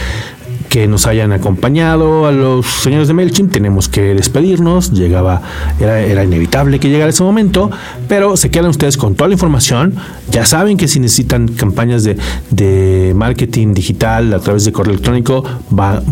que 0.68 0.86
nos 0.86 1.06
hayan 1.06 1.32
acompañado 1.32 2.26
a 2.26 2.32
los 2.32 2.66
señores 2.66 3.08
de 3.08 3.14
MailChimp. 3.14 3.52
Tenemos 3.52 3.88
que 3.88 4.14
despedirnos. 4.14 4.92
Llegaba, 4.92 5.42
era, 5.80 6.00
era 6.00 6.25
inevitable 6.25 6.78
que 6.78 6.88
llegara 6.88 7.10
ese 7.10 7.22
momento, 7.22 7.70
pero 8.08 8.36
se 8.36 8.50
quedan 8.50 8.70
ustedes 8.70 8.96
con 8.96 9.14
toda 9.14 9.28
la 9.28 9.34
información. 9.34 9.94
Ya 10.30 10.44
saben 10.44 10.76
que 10.76 10.88
si 10.88 11.00
necesitan 11.00 11.48
campañas 11.48 12.04
de, 12.04 12.16
de 12.50 13.12
marketing 13.14 13.75
digital 13.75 14.32
a 14.34 14.40
través 14.40 14.64
de 14.64 14.72
correo 14.72 14.92
electrónico, 14.92 15.44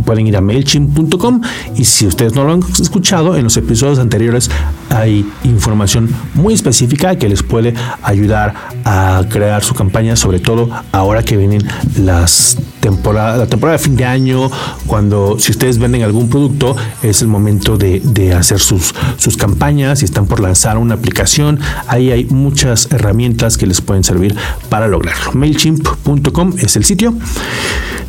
pueden 0.04 0.26
ir 0.26 0.36
a 0.36 0.40
MailChimp.com. 0.40 1.40
Y 1.76 1.84
si 1.84 2.06
ustedes 2.06 2.34
no 2.34 2.44
lo 2.44 2.52
han 2.54 2.60
escuchado, 2.80 3.36
en 3.36 3.44
los 3.44 3.56
episodios 3.56 3.98
anteriores 3.98 4.50
hay 4.90 5.26
información 5.44 6.08
muy 6.34 6.54
específica 6.54 7.16
que 7.16 7.28
les 7.28 7.42
puede 7.42 7.74
ayudar 8.02 8.54
a 8.84 9.22
crear 9.28 9.62
su 9.62 9.74
campaña, 9.74 10.16
sobre 10.16 10.38
todo 10.38 10.68
ahora 10.92 11.22
que 11.22 11.36
vienen 11.36 11.62
las 11.96 12.56
temporadas, 12.84 13.38
la 13.38 13.46
temporada 13.46 13.78
de 13.78 13.82
fin 13.82 13.96
de 13.96 14.04
año, 14.04 14.50
cuando 14.86 15.38
si 15.38 15.52
ustedes 15.52 15.78
venden 15.78 16.02
algún 16.02 16.28
producto, 16.28 16.76
es 17.02 17.22
el 17.22 17.28
momento 17.28 17.78
de, 17.78 18.34
hacer 18.34 18.60
sus, 18.60 18.94
sus 19.16 19.38
campañas, 19.38 20.02
y 20.02 20.04
están 20.04 20.26
por 20.26 20.40
lanzar 20.40 20.76
una 20.76 20.94
aplicación, 20.94 21.58
ahí 21.86 22.10
hay 22.10 22.26
muchas 22.26 22.92
herramientas 22.92 23.56
que 23.56 23.66
les 23.66 23.80
pueden 23.80 24.04
servir 24.04 24.36
para 24.68 24.86
lograrlo. 24.86 25.32
MailChimp.com 25.32 26.52
es 26.58 26.76
el 26.76 26.84
sitio. 26.84 27.14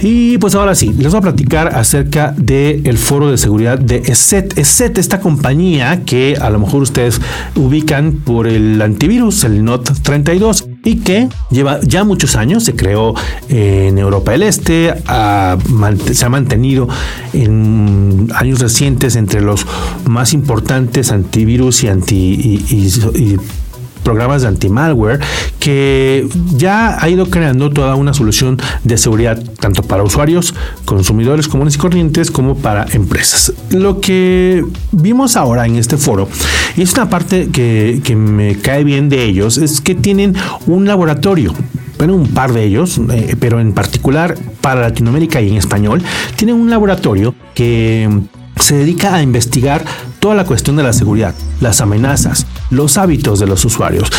Y 0.02 0.38
pues 0.40 0.56
ahora 0.56 0.76
sí, 0.76 0.94
les 0.98 1.14
voy 1.14 1.20
a 1.20 1.22
platicar 1.22 1.70
acerca 1.70 2.34
del 2.36 2.98
foro 2.98 3.32
de 3.32 3.38
seguridad 3.38 3.80
de 3.80 4.04
ESET. 4.06 4.58
ESET, 4.58 4.98
esta 4.98 5.22
compañía 5.22 6.04
que 6.04 6.38
a 6.40 6.50
lo 6.50 6.60
mejor 6.60 6.82
ustedes 6.82 7.22
ubican 7.56 8.12
por 8.26 8.46
el 8.46 8.82
antivirus, 8.82 9.46
el 9.46 9.64
Note 9.64 9.94
32 10.02 10.68
y 10.86 10.98
que 10.98 11.28
lleva 11.50 11.82
ya 11.82 12.06
muchos 12.06 12.38
años, 12.38 12.64
se 12.64 12.76
creó 12.76 13.14
en 13.50 13.98
Europa 13.98 14.32
del 14.32 14.44
Este, 14.44 14.94
se 14.94 16.26
ha 16.26 16.30
mantenido 16.30 16.88
en 17.34 18.30
años 18.36 18.60
recientes 18.60 19.18
entre 19.18 19.42
los 19.42 19.66
más 20.06 20.32
importantes 20.34 21.12
antivirus 21.12 21.84
y 21.84 21.88
anti 21.90 22.60
programas 24.06 24.44
de 24.44 24.48
anti-malware 24.48 25.20
que 25.60 26.30
ya 26.56 27.04
ha 27.04 27.10
ido 27.10 27.26
creando 27.30 27.72
toda 27.72 27.96
una 27.96 28.14
solución 28.14 28.58
de 28.84 28.98
seguridad 28.98 29.44
tanto 29.60 29.82
para 29.84 30.04
usuarios, 30.04 30.54
consumidores 30.86 31.50
comunes 31.50 31.76
y 31.76 31.78
corrientes 31.80 32.32
como 32.32 32.56
para 32.56 32.86
empresas. 32.94 33.52
Lo 33.72 34.00
que 34.00 34.64
vimos 34.94 35.36
ahora 35.36 35.66
en 35.66 35.76
este 35.76 35.98
foro, 35.98 36.30
y 36.78 36.84
es 36.84 36.94
una 36.94 37.10
parte 37.10 37.50
que, 37.50 38.00
que 38.04 38.16
me 38.16 38.60
cae 38.60 38.84
bien 38.84 39.10
de 39.10 39.26
ellos, 39.26 39.58
es 39.58 39.82
que 39.82 39.96
tienen 39.96 40.36
un 40.68 40.86
laboratorio 40.86 41.54
bueno, 41.98 42.16
un 42.16 42.28
par 42.28 42.54
de 42.54 42.66
ellos, 42.66 43.00
eh, 43.10 43.36
pero 43.40 43.60
en 43.60 43.74
particular 43.74 44.38
para 44.62 44.82
Latinoamérica 44.82 45.42
y 45.42 45.50
en 45.50 45.56
español, 45.56 46.04
tienen 46.36 46.58
un 46.58 46.70
laboratorio 46.70 47.34
que 47.54 48.10
se 48.60 48.76
dedica 48.76 49.14
a 49.16 49.22
investigar 49.22 49.84
toda 50.20 50.36
la 50.36 50.46
cuestión 50.46 50.76
de 50.76 50.84
la 50.84 50.92
seguridad, 50.94 51.36
las 51.62 51.82
amenazas, 51.82 52.48
los 52.72 52.98
hábitos 52.98 53.40
de 53.40 53.46
los 53.46 53.64
usuarios, 53.64 54.10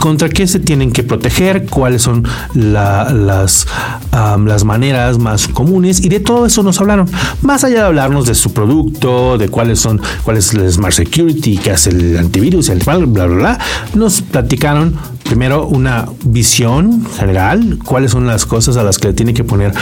contra 0.00 0.28
qué 0.28 0.46
se 0.46 0.58
tienen 0.58 0.90
que 0.90 1.04
proteger, 1.04 1.66
cuáles 1.66 2.02
son 2.02 2.24
las, 2.54 3.66
las 4.10 4.64
maneras 4.64 5.18
más 5.18 5.46
comunes 5.46 6.04
y 6.04 6.08
de 6.08 6.18
todo 6.20 6.46
eso 6.46 6.62
nos 6.62 6.80
hablaron. 6.80 7.08
Más 7.42 7.62
allá 7.62 7.76
de 7.76 7.86
hablarnos 7.86 8.26
de 8.26 8.34
su 8.34 8.52
producto, 8.52 9.38
de 9.38 9.48
cuáles 9.48 9.78
son, 9.78 10.00
cuál 10.24 10.36
es 10.36 10.52
el 10.52 10.70
Smart 10.72 10.94
Security, 10.94 11.58
qué 11.58 11.70
hace 11.70 11.90
el 11.90 12.18
antivirus, 12.18 12.70
el 12.70 12.80
bla, 12.80 12.96
bla, 12.96 13.26
bla, 13.26 13.58
nos 13.94 14.20
platicaron 14.22 14.96
primero 15.24 15.66
una 15.66 16.08
visión 16.24 17.06
general, 17.16 17.78
cuáles 17.84 18.10
son 18.10 18.26
las 18.26 18.46
cosas 18.46 18.76
a 18.76 18.82
las 18.82 18.98
que 18.98 19.08
le 19.08 19.14
tiene 19.14 19.34
que 19.34 19.44
poner 19.44 19.72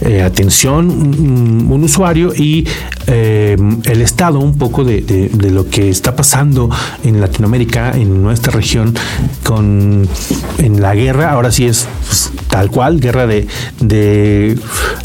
eh, 0.00 0.22
atención 0.22 0.90
un, 0.90 1.78
usuario 1.82 2.34
y 2.34 2.66
eh, 3.06 3.56
el 3.84 4.02
estado 4.02 4.40
un 4.40 4.58
poco 4.58 4.84
de, 4.84 5.30
lo 5.50 5.68
que 5.68 5.88
está 5.88 6.16
pasando 6.16 6.68
en 7.04 7.20
Latinoamérica, 7.20 7.92
en 7.92 8.22
nuestra 8.22 8.52
región, 8.52 8.94
con 9.44 10.08
en 10.58 10.82
la 10.82 10.94
guerra, 10.94 11.30
ahora 11.30 11.52
sí 11.52 11.66
es 11.66 11.86
pues, 12.06 12.32
tal 12.48 12.70
cual, 12.70 13.00
guerra 13.00 13.26
de, 13.26 13.46
de 13.80 14.58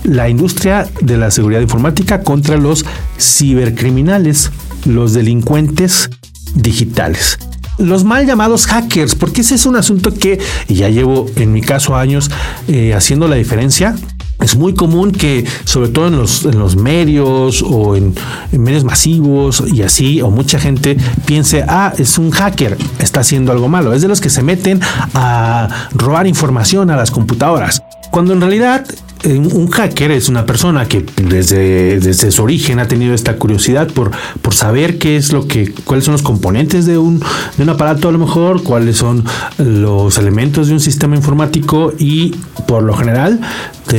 la 0.03 0.29
industria 0.29 0.89
de 1.01 1.17
la 1.17 1.31
seguridad 1.31 1.61
informática 1.61 2.21
contra 2.21 2.57
los 2.57 2.85
cibercriminales, 3.19 4.51
los 4.85 5.13
delincuentes 5.13 6.09
digitales 6.55 7.37
los 7.77 8.03
mal 8.03 8.25
llamados 8.25 8.65
hackers, 8.67 9.15
porque 9.15 9.41
ese 9.41 9.55
es 9.55 9.65
un 9.65 9.75
asunto 9.75 10.13
que 10.13 10.39
ya 10.67 10.89
llevo 10.89 11.25
en 11.35 11.51
mi 11.51 11.61
caso 11.61 11.95
años 11.95 12.29
eh, 12.67 12.93
haciendo 12.93 13.27
la 13.27 13.35
diferencia. 13.35 13.95
Es 14.41 14.57
muy 14.57 14.73
común 14.73 15.11
que, 15.11 15.45
sobre 15.63 15.87
todo 15.87 16.07
en 16.07 16.17
los, 16.17 16.43
en 16.43 16.59
los 16.59 16.75
medios 16.75 17.63
o 17.65 17.95
en, 17.95 18.13
medios 18.51 18.83
masivos 18.83 19.63
y 19.71 19.83
así, 19.83 20.21
o 20.21 20.31
mucha 20.31 20.59
gente 20.59 20.97
piense, 21.25 21.63
ah, 21.65 21.93
es 21.97 22.17
un 22.17 22.31
hacker, 22.31 22.77
está 22.99 23.21
haciendo 23.21 23.53
algo 23.53 23.69
malo. 23.69 23.93
Es 23.93 24.01
de 24.01 24.09
los 24.09 24.19
que 24.19 24.29
se 24.29 24.43
meten 24.43 24.81
a 25.13 25.69
robar 25.93 26.27
información 26.27 26.89
a 26.89 26.97
las 26.97 27.09
computadoras. 27.09 27.83
Cuando 28.11 28.33
en 28.33 28.41
realidad 28.41 28.85
un 29.25 29.69
hacker 29.69 30.11
es 30.11 30.29
una 30.29 30.45
persona 30.45 30.85
que 30.87 31.05
desde, 31.15 31.99
desde 31.99 32.31
su 32.31 32.43
origen 32.43 32.79
ha 32.79 32.87
tenido 32.87 33.13
esta 33.13 33.37
curiosidad 33.37 33.87
por, 33.87 34.11
por 34.41 34.53
saber 34.53 34.97
qué 34.97 35.15
es 35.15 35.31
lo 35.31 35.47
que, 35.47 35.71
cuáles 35.85 36.05
son 36.05 36.13
los 36.13 36.21
componentes 36.21 36.85
de 36.85 36.97
un, 36.97 37.21
de 37.57 37.63
un 37.63 37.69
aparato 37.69 38.09
a 38.09 38.11
lo 38.11 38.19
mejor, 38.19 38.63
cuáles 38.63 38.97
son 38.97 39.23
los 39.57 40.17
elementos 40.17 40.67
de 40.67 40.73
un 40.73 40.79
sistema 40.79 41.15
informático 41.15 41.93
y 41.97 42.35
por 42.67 42.83
lo 42.83 42.95
general 42.95 43.39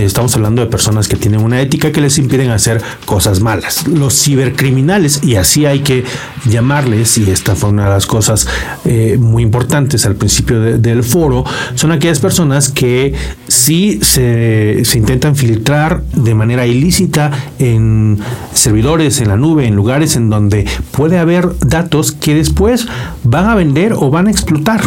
estamos 0.03 0.35
hablando 0.35 0.63
de 0.63 0.69
personas 0.69 1.09
que 1.09 1.17
tienen 1.17 1.41
una 1.41 1.61
ética 1.61 1.93
que 1.93 2.01
les 2.01 2.19
impiden 2.19 2.51
hacer 2.51 2.83
cosas 3.05 3.41
malas. 3.41 3.87
Los 3.87 4.21
cibercriminales, 4.21 5.23
y 5.23 5.37
así 5.37 5.67
hay 5.67 5.81
que 5.81 6.05
llamarles, 6.47 7.19
y 7.19 7.31
esta 7.31 7.55
fue 7.55 7.71
una 7.71 7.85
de 7.85 7.91
las 7.91 8.07
cosas 8.07 8.47
eh, 8.85 9.17
muy 9.19 9.43
importantes 9.43 10.07
al 10.07 10.17
principio 10.17 10.61
del 10.61 11.03
foro, 11.05 11.45
son 11.75 11.93
aquellas 11.93 12.19
personas 12.19 12.69
que 12.71 13.15
sí 13.47 14.01
se 14.03 14.83
intentan 14.95 15.37
filtrar 15.37 16.03
de 16.15 16.35
manera 16.35 16.67
ilícita 16.67 17.31
en 17.59 18.19
servidores, 18.53 19.21
en 19.21 19.29
la 19.29 19.37
nube, 19.37 19.67
en 19.67 19.77
lugares 19.77 20.17
en 20.17 20.31
donde 20.31 20.67
puede 20.91 21.19
haber 21.19 21.51
datos 21.61 22.13
que 22.13 22.35
después 22.35 22.87
van 23.23 23.47
a 23.47 23.55
vender 23.55 23.93
o 23.93 24.11
van 24.11 24.29
a 24.29 24.31
explotar. 24.31 24.83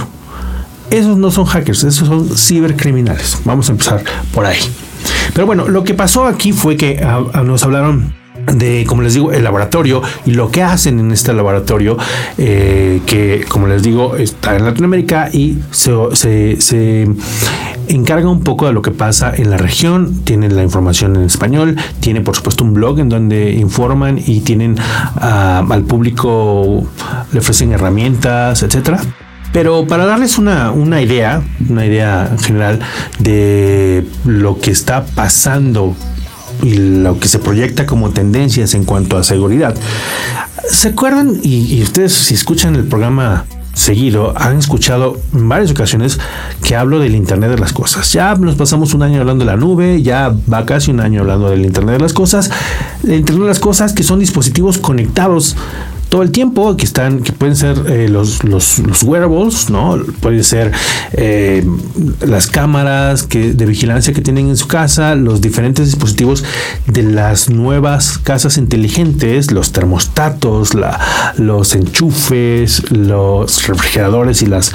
Esos 0.89 1.17
no 1.17 1.31
son 1.31 1.45
hackers, 1.45 1.83
esos 1.83 2.07
son 2.07 2.29
cibercriminales. 2.37 3.39
Vamos 3.43 3.67
a 3.67 3.73
empezar 3.73 4.03
por 4.31 4.45
ahí. 4.45 4.59
Pero 5.33 5.45
bueno, 5.45 5.67
lo 5.67 5.83
que 5.83 5.93
pasó 5.93 6.25
aquí 6.25 6.51
fue 6.51 6.77
que 6.77 6.99
ah, 7.03 7.23
ah, 7.33 7.43
nos 7.43 7.63
hablaron 7.63 8.13
de, 8.53 8.85
como 8.87 9.01
les 9.01 9.13
digo, 9.13 9.31
el 9.31 9.43
laboratorio 9.43 10.01
y 10.25 10.31
lo 10.31 10.49
que 10.51 10.63
hacen 10.63 10.99
en 10.99 11.11
este 11.11 11.33
laboratorio, 11.33 11.97
eh, 12.37 13.01
que 13.05 13.45
como 13.47 13.67
les 13.67 13.83
digo, 13.83 14.15
está 14.15 14.55
en 14.55 14.65
Latinoamérica 14.65 15.29
y 15.31 15.59
se, 15.71 17.07
encarga 17.89 18.29
un 18.29 18.41
poco 18.41 18.67
de 18.67 18.73
lo 18.73 18.81
que 18.81 18.91
pasa 18.91 19.33
en 19.35 19.49
la 19.49 19.57
región, 19.57 20.23
tienen 20.23 20.55
la 20.55 20.63
información 20.63 21.15
en 21.15 21.23
español, 21.23 21.77
tiene 22.01 22.21
por 22.21 22.35
supuesto 22.35 22.63
un 22.63 22.73
blog 22.73 22.99
en 22.99 23.09
donde 23.09 23.51
informan 23.51 24.17
y 24.17 24.41
tienen 24.41 24.75
ah, 24.79 25.65
al 25.69 25.83
público, 25.83 26.85
le 27.31 27.39
ofrecen 27.39 27.71
herramientas, 27.71 28.63
etcétera. 28.63 28.99
Pero 29.53 29.87
para 29.87 30.05
darles 30.05 30.37
una, 30.37 30.71
una, 30.71 31.01
idea, 31.01 31.41
una 31.69 31.85
idea 31.85 32.35
general 32.41 32.79
de 33.19 34.05
lo 34.25 34.59
que 34.59 34.71
está 34.71 35.05
pasando 35.05 35.95
y 36.63 36.75
lo 36.75 37.19
que 37.19 37.27
se 37.27 37.39
proyecta 37.39 37.85
como 37.85 38.09
tendencias 38.11 38.73
en 38.73 38.83
cuanto 38.83 39.17
a 39.17 39.23
seguridad. 39.23 39.75
¿Se 40.69 40.89
acuerdan? 40.89 41.39
Y, 41.43 41.81
ustedes 41.81 42.13
si 42.13 42.33
escuchan 42.33 42.75
el 42.75 42.85
programa 42.85 43.45
seguido 43.73 44.33
han 44.35 44.57
escuchado 44.57 45.19
en 45.35 45.47
varias 45.47 45.69
ocasiones 45.69 46.19
que 46.63 46.75
hablo 46.75 46.99
del 46.99 47.15
Internet 47.15 47.51
de 47.51 47.59
las 47.59 47.73
Cosas. 47.73 48.11
Ya 48.11 48.33
nos 48.35 48.55
pasamos 48.55 48.93
un 48.93 49.03
año 49.03 49.21
hablando 49.21 49.45
de 49.45 49.51
la 49.51 49.57
nube, 49.57 50.01
ya 50.01 50.33
va 50.51 50.65
casi 50.65 50.91
un 50.91 50.99
año 50.99 51.21
hablando 51.21 51.49
del 51.49 51.63
Internet 51.63 51.97
de 51.97 52.01
las 52.01 52.13
Cosas. 52.13 52.49
El 53.03 53.13
Internet 53.13 53.43
de 53.43 53.49
las 53.49 53.59
Cosas 53.59 53.93
que 53.93 54.03
son 54.03 54.19
dispositivos 54.19 54.77
conectados 54.79 55.55
todo 56.09 56.21
el 56.21 56.31
tiempo, 56.31 56.75
que 56.77 56.85
están, 56.85 57.21
que 57.21 57.31
pueden 57.31 57.55
ser 57.55 57.77
eh, 57.87 58.07
los, 58.09 58.43
los, 58.43 58.79
wearables, 59.03 59.69
¿no? 59.69 59.97
Puede 60.21 60.43
ser 60.43 60.71
eh, 61.13 61.65
las 62.25 62.47
cámaras 62.47 63.23
que, 63.23 63.53
de 63.53 63.65
vigilancia 63.65 64.13
que 64.13 64.21
tienen 64.21 64.47
en 64.47 64.57
su 64.57 64.67
casa, 64.67 65.15
los 65.15 65.41
diferentes 65.41 65.85
dispositivos 65.85 66.43
de 66.85 67.03
las 67.03 67.49
nuevas 67.49 68.17
casas 68.17 68.57
inteligentes, 68.57 69.51
los 69.51 69.71
termostatos, 69.71 70.73
la, 70.73 71.33
los 71.37 71.75
enchufes, 71.75 72.91
los 72.91 73.67
refrigeradores 73.67 74.41
y 74.41 74.45
las 74.45 74.71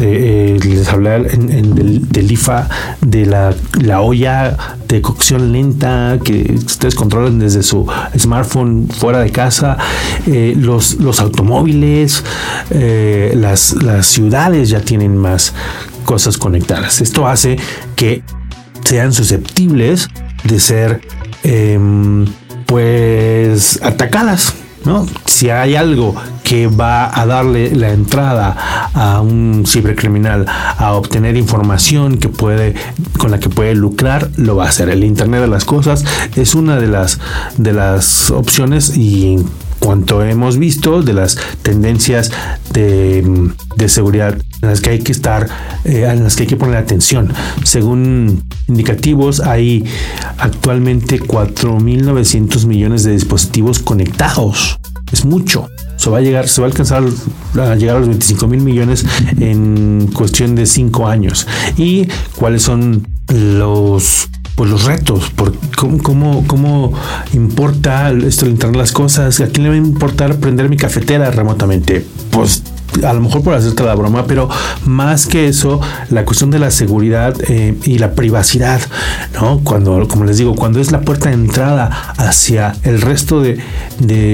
eh, 0.00 0.58
les 0.62 0.88
hablé 0.88 1.14
en, 1.14 2.06
del, 2.10 2.30
IFA 2.30 2.68
de 3.00 3.24
la, 3.26 3.54
la, 3.80 4.00
olla 4.00 4.76
de 4.86 5.00
cocción 5.00 5.52
lenta 5.52 6.18
que 6.22 6.54
ustedes 6.66 6.94
controlan 6.94 7.38
desde 7.38 7.62
su 7.62 7.86
smartphone 8.18 8.86
fuera 8.88 9.20
de 9.20 9.30
casa, 9.30 9.78
eh, 10.26 10.54
los, 10.56 10.96
los 10.96 11.20
automóviles, 11.20 12.22
eh, 12.70 13.32
las, 13.34 13.72
las 13.82 14.06
ciudades 14.06 14.68
ya 14.68 14.80
tienen 14.80 15.16
más 15.16 15.54
cosas 16.04 16.36
conectadas. 16.36 17.00
Esto 17.00 17.26
hace 17.26 17.58
que 17.96 18.22
sean 18.84 19.12
susceptibles 19.12 20.08
de 20.44 20.60
ser 20.60 21.00
em, 21.44 22.26
pues 22.66 23.80
atacadas. 23.82 24.54
¿No? 24.84 25.06
Si 25.26 25.50
hay 25.50 25.76
algo 25.76 26.14
que 26.42 26.66
va 26.66 27.18
a 27.18 27.24
darle 27.26 27.74
la 27.74 27.90
entrada 27.90 28.90
a 28.92 29.20
un 29.20 29.64
cibercriminal 29.66 30.46
a 30.46 30.92
obtener 30.92 31.36
información 31.36 32.18
que 32.18 32.28
puede 32.28 32.74
con 33.18 33.30
la 33.30 33.40
que 33.40 33.48
puede 33.48 33.74
lucrar, 33.74 34.30
lo 34.36 34.56
va 34.56 34.66
a 34.66 34.68
hacer. 34.68 34.88
El 34.88 35.04
Internet 35.04 35.42
de 35.42 35.48
las 35.48 35.64
cosas 35.64 36.04
es 36.36 36.54
una 36.54 36.76
de 36.76 36.88
las 36.88 37.18
de 37.56 37.72
las 37.72 38.30
opciones 38.30 38.96
y 38.96 39.38
cuanto 39.82 40.22
hemos 40.22 40.58
visto 40.58 41.02
de 41.02 41.12
las 41.12 41.36
tendencias 41.62 42.30
de, 42.72 43.52
seguridad 43.88 44.38
en 44.62 44.68
las 44.68 44.80
que 44.80 44.90
hay 44.90 44.98
que 45.00 45.12
estar, 45.12 45.48
eh, 45.84 46.08
en 46.08 46.22
las 46.22 46.36
que 46.36 46.44
hay 46.44 46.46
que 46.46 46.56
poner 46.56 46.76
atención. 46.76 47.32
Según 47.64 48.44
indicativos, 48.68 49.40
hay 49.40 49.84
actualmente 50.38 51.20
4.900 51.20 52.66
millones 52.66 53.02
de 53.02 53.12
dispositivos 53.12 53.80
conectados. 53.80 54.78
Es 55.12 55.24
mucho. 55.24 55.68
Se 55.96 56.10
va 56.10 56.18
a 56.18 56.20
llegar, 56.20 56.48
se 56.48 56.60
va 56.60 56.68
a 56.68 56.70
alcanzar 56.70 57.02
a 57.60 57.74
llegar 57.74 57.96
a 57.96 57.98
los 57.98 58.08
25 58.08 58.46
mil 58.46 58.60
millones 58.60 59.04
en 59.38 60.08
cuestión 60.14 60.54
de 60.54 60.66
cinco 60.66 61.08
años. 61.08 61.46
¿Y 61.76 62.08
cuáles 62.36 62.62
son 62.62 63.06
los 63.28 64.28
pues 64.54 64.70
los 64.70 64.84
retos, 64.84 65.30
por 65.30 65.54
cómo, 65.76 66.46
cómo, 66.46 66.92
importa 67.32 68.10
esto 68.10 68.44
de 68.44 68.52
Internet 68.52 68.76
las 68.76 68.92
cosas, 68.92 69.40
a 69.40 69.46
quién 69.46 69.62
le 69.64 69.68
va 69.70 69.74
a 69.74 69.78
importar 69.78 70.36
prender 70.36 70.68
mi 70.68 70.76
cafetera 70.76 71.30
remotamente, 71.30 72.04
pues 72.30 72.62
a 73.06 73.12
lo 73.12 73.20
mejor 73.20 73.42
por 73.42 73.54
hacerte 73.54 73.82
la 73.82 73.94
broma, 73.94 74.26
pero 74.26 74.48
más 74.84 75.26
que 75.26 75.48
eso, 75.48 75.80
la 76.10 76.24
cuestión 76.24 76.50
de 76.50 76.58
la 76.58 76.70
seguridad 76.70 77.34
eh, 77.48 77.76
y 77.84 77.98
la 77.98 78.12
privacidad, 78.12 78.80
¿no? 79.34 79.60
Cuando, 79.64 80.06
como 80.08 80.24
les 80.24 80.38
digo, 80.38 80.54
cuando 80.54 80.80
es 80.80 80.92
la 80.92 81.00
puerta 81.00 81.28
de 81.28 81.34
entrada 81.34 82.14
hacia 82.18 82.76
el 82.82 83.00
resto 83.00 83.40
de, 83.40 83.60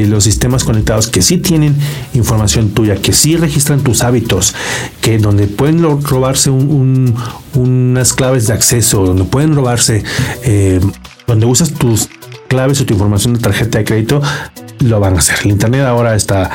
los 0.08 0.24
sistemas 0.24 0.64
conectados 0.64 1.08
que 1.08 1.22
sí 1.22 1.38
tienen 1.38 1.76
información 2.14 2.70
tuya, 2.70 2.96
que 2.96 3.12
sí 3.12 3.36
registran 3.36 3.80
tus 3.80 4.02
hábitos, 4.02 4.54
que 5.00 5.18
donde 5.18 5.46
pueden 5.46 5.82
robarse 5.82 6.50
unas 6.50 8.12
claves 8.12 8.46
de 8.48 8.54
acceso, 8.54 9.04
donde 9.04 9.24
pueden 9.24 9.54
robarse, 9.54 10.02
eh, 10.42 10.80
donde 11.26 11.46
usas 11.46 11.72
tus 11.72 12.08
claves 12.48 12.80
o 12.80 12.86
tu 12.86 12.94
información 12.94 13.34
de 13.34 13.40
tarjeta 13.40 13.78
de 13.78 13.84
crédito, 13.84 14.22
lo 14.80 15.00
van 15.00 15.14
a 15.14 15.18
hacer. 15.18 15.36
El 15.44 15.52
Internet 15.52 15.82
ahora 15.82 16.14
está 16.14 16.50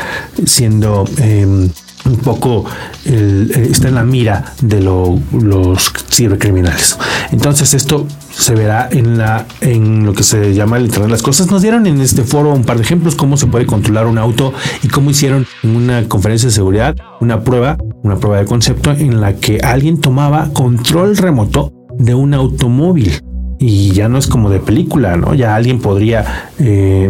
siendo... 0.46 1.06
Em, 1.18 1.70
un 2.06 2.18
poco 2.18 2.66
eh, 3.06 3.68
está 3.70 3.88
en 3.88 3.96
la 3.96 4.04
mira 4.04 4.54
de 4.62 4.82
los 4.82 5.92
cibercriminales. 6.10 6.98
Entonces 7.32 7.74
esto 7.74 8.08
se 8.32 8.56
verá 8.56 8.90
en 8.92 9.18
la 9.18 9.46
en 9.62 10.06
lo 10.06 10.14
que 10.14 10.24
se 10.24 10.54
llama 10.54 10.78
el 10.78 10.86
Internet 10.86 11.08
de 11.08 11.12
las 11.12 11.22
Cosas. 11.22 11.50
Nos 11.50 11.62
dieron 11.62 11.88
en 11.88 12.02
este 12.02 12.24
foro 12.24 12.54
un 12.54 12.64
par 12.64 12.78
de 12.78 12.84
ejemplos 12.84 13.16
cómo 13.16 13.38
se 13.38 13.48
puede 13.48 13.66
controlar 13.66 14.08
un 14.08 14.18
auto 14.18 14.54
y 14.82 14.88
cómo 14.88 15.12
hicieron 15.12 15.46
en 15.64 15.76
una 15.76 16.08
conferencia 16.08 16.48
de 16.50 16.54
seguridad 16.54 16.96
una 17.20 17.44
prueba, 17.44 17.78
una 18.04 18.18
prueba 18.18 18.40
de 18.40 18.46
concepto 18.46 18.92
en 18.92 19.22
la 19.22 19.36
que 19.36 19.60
alguien 19.60 20.02
tomaba 20.02 20.50
control 20.54 21.16
remoto 21.18 21.72
de 21.98 22.14
un 22.16 22.34
automóvil 22.34 23.22
y 23.65 23.91
ya 23.91 24.10
no 24.10 24.17
es 24.17 24.27
como 24.27 24.50
de 24.50 24.60
película, 24.60 25.15
¿no? 25.15 25.34
Ya 25.34 25.55
alguien 25.55 25.79
podría, 25.79 26.51
eh, 26.60 27.10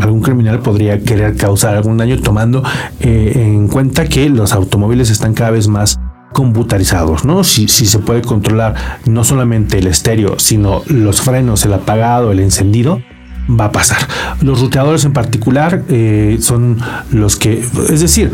algún 0.00 0.20
criminal 0.20 0.58
podría 0.58 0.98
querer 0.98 1.36
causar 1.36 1.76
algún 1.76 1.96
daño 1.96 2.18
tomando 2.18 2.64
eh, 2.98 3.32
en 3.36 3.68
cuenta 3.68 4.06
que 4.06 4.28
los 4.28 4.52
automóviles 4.52 5.10
están 5.10 5.32
cada 5.32 5.52
vez 5.52 5.68
más 5.68 6.00
computarizados, 6.32 7.24
¿no? 7.24 7.44
Si, 7.44 7.68
si, 7.68 7.86
se 7.86 8.00
puede 8.00 8.22
controlar 8.22 8.74
no 9.06 9.22
solamente 9.22 9.78
el 9.78 9.86
estéreo, 9.86 10.40
sino 10.40 10.82
los 10.86 11.20
frenos, 11.20 11.64
el 11.64 11.74
apagado, 11.74 12.32
el 12.32 12.40
encendido, 12.40 13.00
va 13.48 13.66
a 13.66 13.72
pasar. 13.72 13.98
Los 14.40 14.60
ruteadores 14.60 15.04
en 15.04 15.12
particular 15.12 15.84
eh, 15.88 16.38
son 16.40 16.78
los 17.12 17.36
que, 17.36 17.60
es 17.60 18.00
decir, 18.00 18.32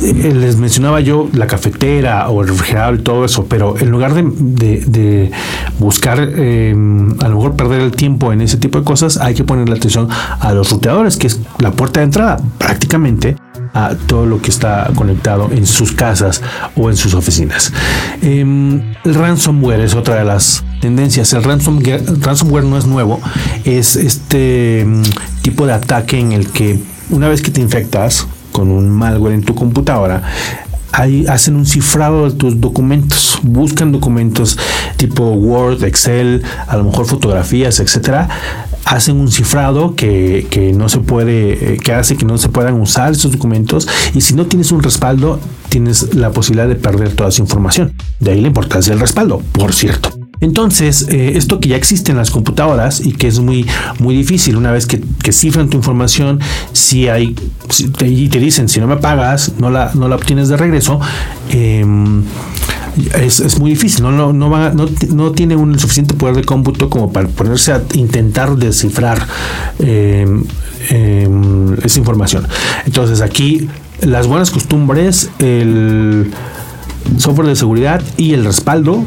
les 0.00 0.56
mencionaba 0.56 1.00
yo 1.00 1.28
la 1.32 1.46
cafetera 1.46 2.28
o 2.28 2.42
el 2.42 2.48
refrigerador 2.48 2.96
y 2.96 3.02
todo 3.02 3.24
eso, 3.24 3.46
pero 3.46 3.78
en 3.78 3.90
lugar 3.90 4.14
de, 4.14 5.30
buscar 5.78 6.20
em, 6.20 7.10
a 7.20 7.28
lo 7.28 7.36
mejor 7.36 7.56
perder 7.56 7.80
el 7.80 7.92
tiempo 7.92 8.32
en 8.32 8.40
ese 8.40 8.56
tipo 8.56 8.78
de 8.78 8.84
cosas, 8.84 9.16
hay 9.18 9.34
que 9.34 9.44
ponerle 9.44 9.76
atención 9.76 10.08
a 10.40 10.52
los 10.52 10.70
ruteadores, 10.70 11.16
que 11.16 11.26
es 11.26 11.40
la 11.58 11.72
puerta 11.72 12.00
de 12.00 12.04
entrada 12.04 12.40
prácticamente 12.58 13.36
a 13.72 13.94
todo 14.06 14.24
lo 14.24 14.40
que 14.40 14.50
está 14.50 14.90
conectado 14.94 15.50
en 15.50 15.66
sus 15.66 15.92
casas 15.92 16.40
o 16.76 16.90
en 16.90 16.96
sus 16.96 17.14
oficinas. 17.14 17.72
Em, 18.22 18.94
el 19.04 19.14
ransomware 19.14 19.80
es 19.80 19.94
otra 19.94 20.14
de 20.14 20.24
las 20.24 20.64
tendencias. 20.80 21.32
El 21.32 21.42
ransomware, 21.42 22.02
ransomware 22.20 22.64
no 22.64 22.78
es 22.78 22.86
nuevo, 22.86 23.20
es 23.64 23.96
este 23.96 24.80
em, 24.80 25.02
tipo 25.42 25.66
de 25.66 25.72
ataque 25.72 26.18
en 26.18 26.32
el 26.32 26.48
que 26.48 26.78
una 27.10 27.28
vez 27.28 27.42
que 27.42 27.50
te 27.50 27.60
infectas, 27.60 28.26
con 28.54 28.70
un 28.70 28.88
malware 28.88 29.34
en 29.34 29.42
tu 29.42 29.56
computadora, 29.56 30.22
ahí 30.92 31.26
hacen 31.26 31.56
un 31.56 31.66
cifrado 31.66 32.30
de 32.30 32.36
tus 32.36 32.60
documentos, 32.60 33.40
buscan 33.42 33.90
documentos 33.90 34.56
tipo 34.96 35.32
Word, 35.32 35.82
Excel, 35.82 36.44
a 36.68 36.76
lo 36.76 36.84
mejor 36.84 37.06
fotografías, 37.06 37.80
etcétera, 37.80 38.28
hacen 38.84 39.16
un 39.16 39.28
cifrado 39.32 39.96
que, 39.96 40.46
que, 40.50 40.72
no 40.72 40.88
se 40.88 41.00
puede, 41.00 41.74
eh, 41.74 41.78
que 41.78 41.92
hace 41.92 42.16
que 42.16 42.24
no 42.24 42.38
se 42.38 42.48
puedan 42.48 42.80
usar 42.80 43.10
esos 43.10 43.32
documentos 43.32 43.88
y 44.14 44.20
si 44.20 44.34
no 44.34 44.46
tienes 44.46 44.70
un 44.70 44.84
respaldo, 44.84 45.40
tienes 45.68 46.14
la 46.14 46.30
posibilidad 46.30 46.68
de 46.68 46.76
perder 46.76 47.12
toda 47.16 47.30
esa 47.30 47.42
información. 47.42 47.92
De 48.20 48.30
ahí 48.30 48.40
la 48.40 48.46
importancia 48.46 48.92
del 48.92 49.00
respaldo, 49.00 49.42
por 49.52 49.72
cierto. 49.72 50.23
Entonces, 50.44 51.06
eh, 51.08 51.32
esto 51.36 51.58
que 51.58 51.70
ya 51.70 51.76
existe 51.76 52.12
en 52.12 52.18
las 52.18 52.30
computadoras 52.30 53.00
y 53.00 53.12
que 53.12 53.28
es 53.28 53.40
muy, 53.40 53.66
muy 53.98 54.14
difícil, 54.14 54.56
una 54.56 54.72
vez 54.72 54.86
que, 54.86 55.02
cifran 55.32 55.70
tu 55.70 55.78
información, 55.78 56.38
si 56.72 57.08
hay, 57.08 57.34
y 58.04 58.28
te 58.28 58.38
dicen, 58.38 58.68
si 58.68 58.78
no 58.78 58.86
me 58.86 58.98
pagas, 58.98 59.54
no 59.58 59.70
la, 59.70 59.90
no 59.94 60.06
la 60.06 60.16
obtienes 60.16 60.48
de 60.48 60.58
regreso, 60.58 61.00
em, 61.50 62.22
es, 63.18 63.58
muy 63.58 63.70
difícil, 63.70 64.02
no, 64.02 64.12
no, 64.12 64.32
no, 64.34 64.88
no, 65.14 65.32
tiene 65.32 65.56
un 65.56 65.78
suficiente 65.78 66.12
poder 66.12 66.36
de 66.36 66.44
cómputo 66.44 66.90
como 66.90 67.10
para 67.10 67.26
ponerse 67.26 67.72
a 67.72 67.82
intentar 67.94 68.54
descifrar 68.56 69.26
em, 69.78 70.44
em, 70.90 71.74
esa 71.82 71.98
información. 71.98 72.46
Entonces, 72.84 73.22
aquí 73.22 73.66
las 74.02 74.26
buenas 74.26 74.50
costumbres, 74.50 75.30
el 75.38 76.30
software 77.16 77.48
de 77.48 77.56
seguridad 77.56 78.02
y 78.18 78.34
el 78.34 78.44
respaldo 78.44 79.04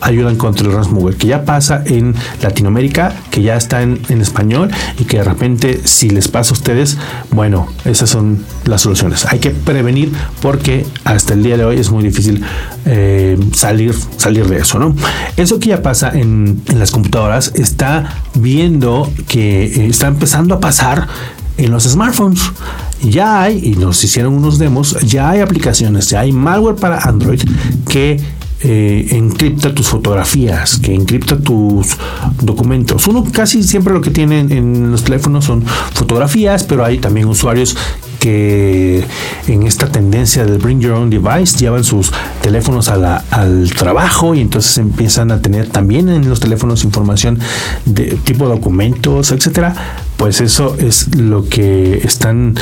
ayudan 0.00 0.36
contra 0.36 0.66
el 0.66 0.72
ransomware, 0.72 1.16
que 1.16 1.26
ya 1.26 1.44
pasa 1.44 1.82
en 1.84 2.14
Latinoamérica, 2.42 3.14
que 3.30 3.42
ya 3.42 3.56
está 3.56 3.82
en, 3.82 4.00
español 4.08 4.70
y 4.98 5.04
que 5.04 5.18
de 5.18 5.24
repente 5.24 5.80
si 5.84 6.08
les 6.10 6.28
pasa 6.28 6.50
a 6.50 6.52
ustedes, 6.54 6.96
bueno, 7.30 7.68
esas 7.84 8.10
son 8.10 8.44
las 8.64 8.82
soluciones. 8.82 9.26
Hay 9.26 9.38
que 9.38 9.50
prevenir 9.50 10.12
porque 10.40 10.86
hasta 11.04 11.34
el 11.34 11.42
día 11.42 11.56
de 11.56 11.64
hoy 11.64 11.78
es 11.78 11.90
muy 11.90 12.02
difícil 12.02 12.42
eh, 12.84 13.38
salir, 13.52 13.94
salir 14.16 14.46
de 14.48 14.58
eso, 14.58 14.78
¿no? 14.78 14.94
Eso 15.36 15.58
que 15.58 15.70
ya 15.70 15.82
pasa 15.82 16.10
en, 16.12 16.62
las 16.74 16.90
computadoras 16.90 17.52
está 17.54 18.22
viendo 18.34 19.10
que 19.28 19.66
eh, 19.66 19.86
está 19.86 20.08
empezando 20.08 20.54
a 20.54 20.60
pasar 20.60 21.06
en 21.58 21.70
los 21.70 21.84
smartphones. 21.84 22.40
Ya 23.02 23.42
hay, 23.42 23.60
y 23.62 23.76
nos 23.76 24.02
hicieron 24.02 24.34
unos 24.34 24.58
demos, 24.58 24.98
ya 25.02 25.30
hay 25.30 25.40
aplicaciones, 25.40 26.08
ya 26.08 26.20
hay 26.20 26.32
malware 26.32 26.76
para 26.76 26.98
Android 26.98 27.42
que 27.88 28.20
eh, 28.62 29.08
encripta 29.10 29.74
tus 29.74 29.88
fotografías, 29.88 30.78
que 30.78 30.94
encripta 30.94 31.38
tus 31.38 31.96
documentos. 32.40 33.06
Uno 33.06 33.24
casi 33.30 33.62
siempre 33.62 33.92
lo 33.92 34.00
que 34.00 34.10
tienen 34.10 34.50
en 34.50 34.90
los 34.90 35.04
teléfonos 35.04 35.44
son 35.44 35.62
fotografías, 35.92 36.64
pero 36.64 36.84
hay 36.84 36.98
también 36.98 37.28
usuarios 37.28 37.76
que 38.18 39.04
en 39.46 39.62
esta 39.64 39.88
tendencia 39.88 40.44
del 40.44 40.58
bring 40.58 40.80
your 40.80 40.92
own 40.92 41.10
device 41.10 41.58
llevan 41.58 41.84
sus 41.84 42.10
teléfonos 42.42 42.88
al 42.88 43.70
trabajo 43.76 44.34
y 44.34 44.40
entonces 44.40 44.78
empiezan 44.78 45.30
a 45.30 45.42
tener 45.42 45.68
también 45.68 46.08
en 46.08 46.28
los 46.28 46.40
teléfonos 46.40 46.82
información 46.84 47.38
de 47.84 48.16
tipo 48.24 48.48
documentos, 48.48 49.32
etcétera. 49.32 50.05
Pues 50.16 50.40
eso 50.40 50.76
es 50.78 51.14
lo 51.16 51.46
que 51.48 51.98
están 51.98 52.54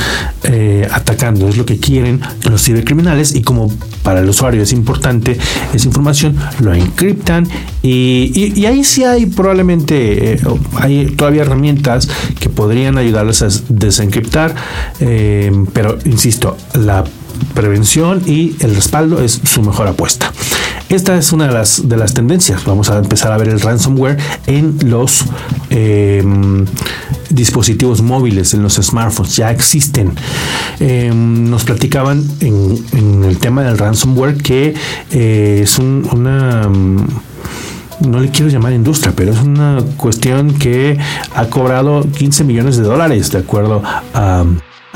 eh, 0.43 0.87
atacando, 0.91 1.47
es 1.47 1.57
lo 1.57 1.65
que 1.65 1.79
quieren 1.79 2.21
los 2.49 2.63
cibercriminales 2.63 3.33
y 3.33 3.43
como 3.43 3.71
para 4.03 4.19
el 4.19 4.29
usuario 4.29 4.61
es 4.61 4.73
importante 4.73 5.37
esa 5.73 5.87
información, 5.87 6.35
lo 6.59 6.73
encriptan 6.73 7.47
y, 7.81 8.65
ahí 8.65 8.83
sí 8.83 9.03
hay 9.03 9.25
probablemente, 9.25 10.33
eh, 10.33 10.39
hay 10.79 11.07
todavía 11.07 11.43
herramientas 11.43 12.09
que 12.39 12.49
podrían 12.49 12.97
ayudarles 12.97 13.41
a 13.41 13.47
desencriptar. 13.69 14.55
Eh, 14.99 15.51
pero 15.73 15.97
insisto, 16.05 16.57
la 16.73 17.03
prevención 17.53 18.21
y 18.25 18.55
el 18.59 18.75
respaldo 18.75 19.21
es 19.21 19.41
su 19.43 19.61
mejor 19.61 19.87
apuesta. 19.87 20.31
Esta 20.89 21.17
es 21.17 21.33
una 21.33 21.47
de 21.47 21.53
las, 21.53 21.89
de 21.89 21.97
las 21.97 22.13
tendencias. 22.13 22.63
Vamos 22.65 22.89
a 22.89 22.97
empezar 22.97 23.31
a 23.31 23.37
ver 23.37 23.49
el 23.49 23.59
ransomware 23.59 24.17
en 24.45 24.77
los 24.85 25.25
em, 25.69 26.65
dispositivos 27.29 28.01
móviles, 28.01 28.53
en 28.53 28.61
los 28.61 28.75
smartphones. 28.75 29.35
Ya 29.35 29.51
existen. 29.51 30.13
Em, 30.79 31.49
nos 31.49 31.63
platicaban 31.63 32.23
en, 32.39 33.23
el 33.23 33.37
tema 33.39 33.63
del 33.63 33.77
ransomware 33.77 34.37
que 34.37 34.75
eh, 35.11 35.61
es 35.63 35.79
una 35.79 36.69
no 38.01 38.19
le 38.19 38.29
quiero 38.29 38.49
llamar 38.49 38.73
industria, 38.73 39.13
pero 39.15 39.31
es 39.31 39.39
una 39.39 39.81
cuestión 39.97 40.53
que 40.53 40.97
ha 41.33 41.45
cobrado 41.45 42.05
15 42.17 42.43
millones 42.43 42.77
de 42.77 42.83
dólares, 42.83 43.31
de 43.31 43.39
acuerdo 43.39 43.81
a, 44.13 44.43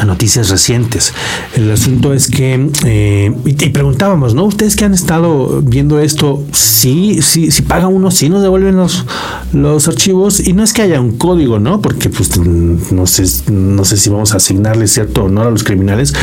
noticias 0.06 0.50
recientes. 0.50 1.14
El 1.56 1.72
asunto 1.72 2.14
es 2.14 2.28
que, 2.28 2.70
eh, 2.86 3.32
y, 3.46 3.54
preguntábamos, 3.70 4.34
¿no? 4.34 4.46
Ustedes 4.46 4.76
que 4.76 4.86
han 4.86 4.94
estado 4.94 5.62
viendo 5.62 6.00
esto, 6.00 6.44
sí, 6.52 7.22
sí, 7.22 7.52
si 7.52 7.62
paga 7.62 7.88
uno, 7.88 8.12
sí 8.12 8.30
nos 8.30 8.42
devuelven 8.42 8.76
los, 8.76 9.06
los 9.54 9.88
archivos, 9.88 10.40
y 10.40 10.54
no 10.54 10.64
es 10.64 10.74
que 10.74 10.82
haya 10.82 11.00
un 11.02 11.18
código, 11.18 11.60
¿no? 11.60 11.82
Porque 11.82 12.10
pues 12.10 12.38
no 12.38 13.06
sé, 13.08 13.24
no 13.52 13.86
sé 13.86 13.98
si 13.98 14.10
vamos 14.10 14.34
a 14.34 14.38
asignarle 14.38 14.88
cierto 14.88 15.26
honor 15.26 15.48
a 15.48 15.52
los 15.52 15.64
criminales, 15.64 16.14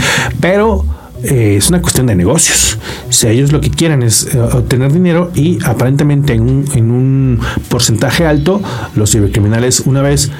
pero 0.40 0.84
eh, 1.22 1.56
es 1.56 1.68
una 1.68 1.80
cuestión 1.80 2.06
de 2.06 2.14
negocios. 2.14 2.78
Si 3.08 3.26
ellos 3.26 3.52
lo 3.52 3.60
que 3.60 3.70
quieren 3.70 4.02
es 4.02 4.34
eh, 4.34 4.40
obtener 4.40 4.92
dinero 4.92 5.30
y 5.34 5.58
aparentemente 5.64 6.34
en 6.34 6.42
un, 6.42 6.64
en 6.74 6.90
un 6.90 7.40
porcentaje 7.68 8.26
alto, 8.26 8.60
los 8.94 9.12
cibercriminales 9.12 9.80
una 9.80 10.02
vez 10.02 10.30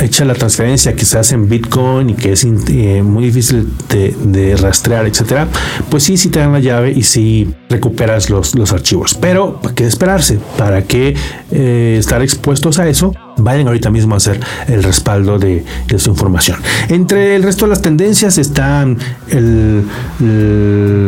hecha 0.00 0.24
la 0.24 0.34
transferencia 0.34 0.94
hace 1.18 1.34
en 1.34 1.48
Bitcoin 1.48 2.10
y 2.10 2.14
que 2.14 2.32
es 2.32 2.44
eh, 2.44 3.02
muy 3.02 3.24
difícil 3.24 3.68
de, 3.88 4.56
rastrear, 4.56 5.06
etcétera, 5.06 5.48
pues 5.90 6.04
sí, 6.04 6.16
sí 6.16 6.28
te 6.28 6.38
dan 6.38 6.52
la 6.52 6.60
llave 6.60 6.92
y 6.92 7.02
sí 7.02 7.54
recuperas 7.68 8.30
los, 8.30 8.54
los 8.54 8.72
archivos. 8.72 9.14
Pero, 9.14 9.60
¿para 9.60 9.74
qué 9.74 9.86
esperarse? 9.86 10.38
¿Para 10.56 10.82
qué 10.82 11.14
eh, 11.50 11.96
estar 11.98 12.22
expuestos 12.22 12.78
a 12.78 12.88
eso? 12.88 13.14
Vayan 13.36 13.66
ahorita 13.66 13.90
mismo 13.90 14.14
a 14.14 14.18
hacer 14.18 14.40
el 14.68 14.82
respaldo 14.82 15.38
de, 15.38 15.64
su 15.96 16.10
información. 16.10 16.58
Entre 16.88 17.36
el 17.36 17.42
resto 17.42 17.64
de 17.66 17.70
las 17.70 17.82
tendencias 17.82 18.38
están 18.38 18.98
el, 19.28 19.84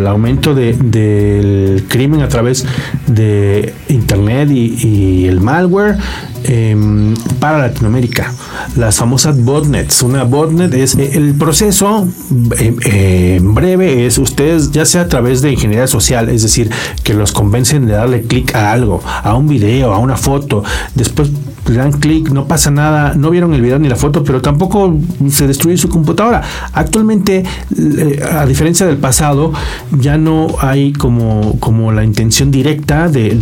aumento 0.06 0.54
del 0.54 1.84
crimen 1.88 2.22
a 2.22 2.28
través 2.28 2.64
de 3.06 3.74
Internet 3.88 4.50
y 4.50 5.26
el 5.26 5.40
malware 5.40 5.96
Em, 6.48 7.14
para 7.40 7.58
Latinoamérica. 7.58 8.32
Las 8.76 8.96
famosas 8.96 9.42
botnets. 9.42 10.02
Una 10.02 10.22
botnet 10.22 10.72
es 10.74 10.94
eh, 10.94 11.10
el 11.14 11.34
proceso 11.34 12.06
em, 12.58 12.76
em, 12.84 13.54
breve, 13.54 14.06
es 14.06 14.16
ustedes, 14.18 14.70
ya 14.70 14.84
sea 14.84 15.02
a 15.02 15.08
través 15.08 15.42
de 15.42 15.50
ingeniería 15.50 15.88
social, 15.88 16.28
es 16.28 16.42
decir, 16.42 16.70
que 17.02 17.14
los 17.14 17.32
convencen 17.32 17.86
de 17.86 17.94
darle 17.94 18.22
clic 18.22 18.54
a 18.54 18.70
algo, 18.70 19.02
a 19.04 19.34
un 19.34 19.48
video, 19.48 19.92
a 19.92 19.98
una 19.98 20.16
foto, 20.16 20.62
después 20.94 21.30
le 21.68 21.76
dan 21.76 21.92
clic, 21.92 22.30
no 22.30 22.46
pasa 22.46 22.70
nada, 22.70 23.14
no 23.14 23.30
vieron 23.30 23.54
el 23.54 23.60
video 23.60 23.78
ni 23.78 23.88
la 23.88 23.96
foto, 23.96 24.22
pero 24.24 24.40
tampoco 24.40 24.96
se 25.30 25.46
destruye 25.46 25.76
su 25.76 25.88
computadora. 25.88 26.42
Actualmente, 26.72 27.44
eh, 27.76 28.22
a 28.30 28.46
diferencia 28.46 28.86
del 28.86 28.98
pasado, 28.98 29.52
ya 29.98 30.16
no 30.18 30.48
hay 30.60 30.92
como, 30.92 31.58
como 31.60 31.92
la 31.92 32.04
intención 32.04 32.50
directa 32.50 33.08
de, 33.08 33.34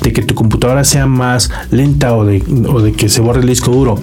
de, 0.00 0.12
que 0.12 0.22
tu 0.22 0.34
computadora 0.34 0.84
sea 0.84 1.06
más 1.06 1.50
lenta 1.70 2.14
o 2.14 2.24
de, 2.24 2.42
o 2.68 2.80
de 2.80 2.92
que 2.92 3.08
se 3.08 3.20
borre 3.20 3.40
el 3.40 3.46
disco 3.46 3.70
duro. 3.70 3.98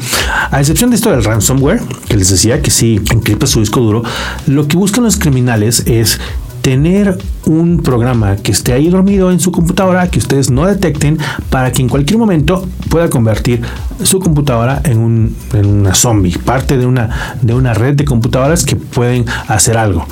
A 0.52 0.60
excepción 0.60 0.90
de 0.90 0.96
esto 0.96 1.12
del 1.12 1.24
ransomware, 1.24 1.82
que 2.08 2.18
les 2.18 2.30
decía 2.30 2.62
que 2.62 2.72
sí 2.72 3.00
encripta 3.12 3.46
su 3.46 3.60
disco 3.60 3.82
duro, 3.82 4.04
lo 4.48 4.68
que 4.68 4.78
buscan 4.78 5.04
los 5.04 5.18
criminales 5.18 5.84
es 5.86 6.20
tener 6.68 7.18
un 7.46 7.82
programa 7.82 8.36
que 8.36 8.52
esté 8.52 8.74
ahí 8.74 8.90
dormido 8.90 9.32
en 9.32 9.40
su 9.40 9.54
computadora 9.54 10.10
que 10.10 10.20
ustedes 10.20 10.50
no 10.50 10.66
detecten 10.66 11.18
para 11.50 11.72
que 11.72 11.82
en 11.82 11.88
cualquier 11.88 12.20
momento 12.20 12.68
pueda 12.90 13.10
convertir 13.10 13.62
su 14.04 14.20
computadora 14.20 14.82
en, 14.84 14.98
un, 14.98 15.36
en 15.54 15.66
una 15.66 15.96
zombie, 15.96 16.38
parte 16.38 16.78
de 16.78 16.86
una, 16.86 17.38
de 17.42 17.54
una 17.54 17.74
red 17.74 17.96
de 17.96 18.04
computadoras 18.04 18.66
que 18.66 18.76
pueden 18.76 19.24
hacer 19.48 19.78
algo. 19.78 20.06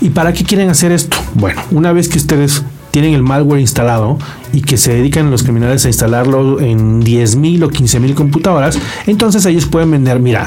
¿Y 0.00 0.10
para 0.10 0.32
qué 0.32 0.42
quieren 0.42 0.70
hacer 0.70 0.90
esto? 0.90 1.18
Bueno, 1.34 1.62
una 1.70 1.92
vez 1.92 2.08
que 2.08 2.18
ustedes 2.18 2.64
tienen 2.96 3.12
el 3.12 3.22
malware 3.22 3.60
instalado 3.60 4.16
y 4.54 4.62
que 4.62 4.78
se 4.78 4.94
dedican 4.94 5.30
los 5.30 5.42
criminales 5.42 5.84
a 5.84 5.88
instalarlo 5.88 6.62
en 6.62 7.02
10.000 7.02 7.64
o 7.64 7.68
15.000 7.68 8.14
computadoras, 8.14 8.78
entonces 9.06 9.44
ellos 9.44 9.66
pueden 9.66 9.90
vender, 9.90 10.18
mira, 10.18 10.46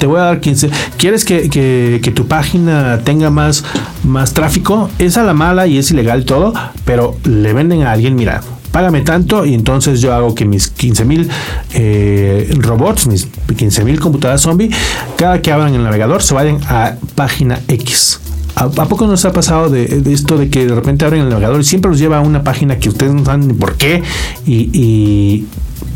te 0.00 0.06
voy 0.06 0.18
a 0.18 0.24
dar 0.24 0.40
15. 0.40 0.70
¿Quieres 0.96 1.24
que, 1.24 2.12
tu 2.12 2.26
página 2.26 2.98
tenga 3.04 3.30
más, 3.30 3.64
más 4.02 4.34
tráfico? 4.34 4.90
Es 4.98 5.16
a 5.16 5.22
la 5.22 5.34
mala 5.34 5.68
y 5.68 5.78
es 5.78 5.92
ilegal 5.92 6.24
todo, 6.24 6.52
pero 6.84 7.16
le 7.22 7.52
venden 7.52 7.84
a 7.84 7.92
alguien, 7.92 8.16
mira, 8.16 8.40
págame 8.72 9.02
tanto 9.02 9.46
y 9.46 9.54
entonces 9.54 10.00
yo 10.00 10.12
hago 10.12 10.34
que 10.34 10.46
mis 10.46 10.70
15 10.70 11.04
mil 11.04 11.30
eh, 11.74 12.52
robots, 12.58 13.06
mis 13.06 13.28
15 13.56 13.84
mil 13.84 14.00
computadoras 14.00 14.40
zombie, 14.40 14.68
cada 15.16 15.40
que 15.40 15.52
abran 15.52 15.72
el 15.72 15.84
navegador 15.84 16.24
se 16.24 16.34
vayan 16.34 16.58
a 16.68 16.96
página 17.14 17.60
X. 17.68 18.18
¿A, 18.56 18.68
poco 18.70 19.06
nos 19.06 19.24
ha 19.24 19.32
pasado 19.32 19.68
de, 19.68 20.02
esto 20.12 20.38
de 20.38 20.48
que 20.48 20.66
de 20.66 20.74
repente 20.74 21.04
abren 21.04 21.22
el 21.22 21.28
navegador 21.28 21.60
y 21.60 21.64
siempre 21.64 21.90
los 21.90 21.98
lleva 21.98 22.18
a 22.18 22.20
una 22.20 22.42
página 22.42 22.78
que 22.78 22.88
ustedes 22.88 23.12
no 23.12 23.24
saben 23.24 23.48
ni 23.48 23.54
por 23.54 23.76
qué 23.76 24.02
y, 24.46 25.46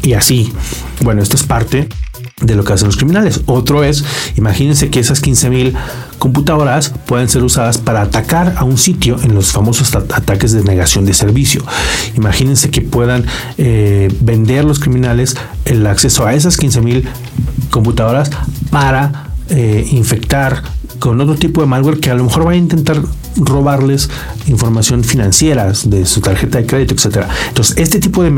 y 0.02 0.12
así? 0.12 0.52
Bueno, 1.02 1.22
esto 1.22 1.36
es 1.36 1.44
parte 1.44 1.88
de 2.40 2.54
lo 2.54 2.64
que 2.64 2.72
hacen 2.72 2.86
los 2.86 2.96
criminales. 2.96 3.40
Otro 3.46 3.82
es, 3.84 4.04
imagínense 4.36 4.90
que 4.90 5.00
esas 5.00 5.22
15.000 5.22 5.74
computadoras 6.18 6.92
pueden 7.06 7.28
ser 7.28 7.42
usadas 7.42 7.78
para 7.78 8.02
atacar 8.02 8.54
a 8.56 8.64
un 8.64 8.78
sitio 8.78 9.16
en 9.22 9.34
los 9.34 9.52
famosos 9.52 9.94
ataques 9.94 10.52
de 10.52 10.62
negación 10.62 11.04
de 11.04 11.14
servicio. 11.14 11.62
Imagínense 12.16 12.70
que 12.70 12.80
puedan 12.80 13.24
eh, 13.56 14.12
vender 14.20 14.64
los 14.64 14.78
criminales 14.78 15.36
el 15.64 15.86
acceso 15.86 16.26
a 16.26 16.34
esas 16.34 16.58
15.000 16.58 17.04
computadoras 17.70 18.30
para 18.70 19.30
eh, 19.50 19.86
infectar 19.90 20.62
con 20.98 21.20
otro 21.20 21.34
tipo 21.36 21.60
de 21.60 21.66
malware 21.66 22.00
que 22.00 22.10
a 22.10 22.14
lo 22.14 22.24
mejor 22.24 22.46
va 22.46 22.52
a 22.52 22.56
intentar 22.56 23.00
robarles 23.36 24.08
información 24.46 25.04
financiera 25.04 25.72
de 25.84 26.06
su 26.06 26.20
tarjeta 26.20 26.58
de 26.58 26.66
crédito, 26.66 26.94
etcétera. 26.94 27.28
Entonces, 27.48 27.76
este 27.78 28.00
tipo 28.00 28.22
de, 28.22 28.30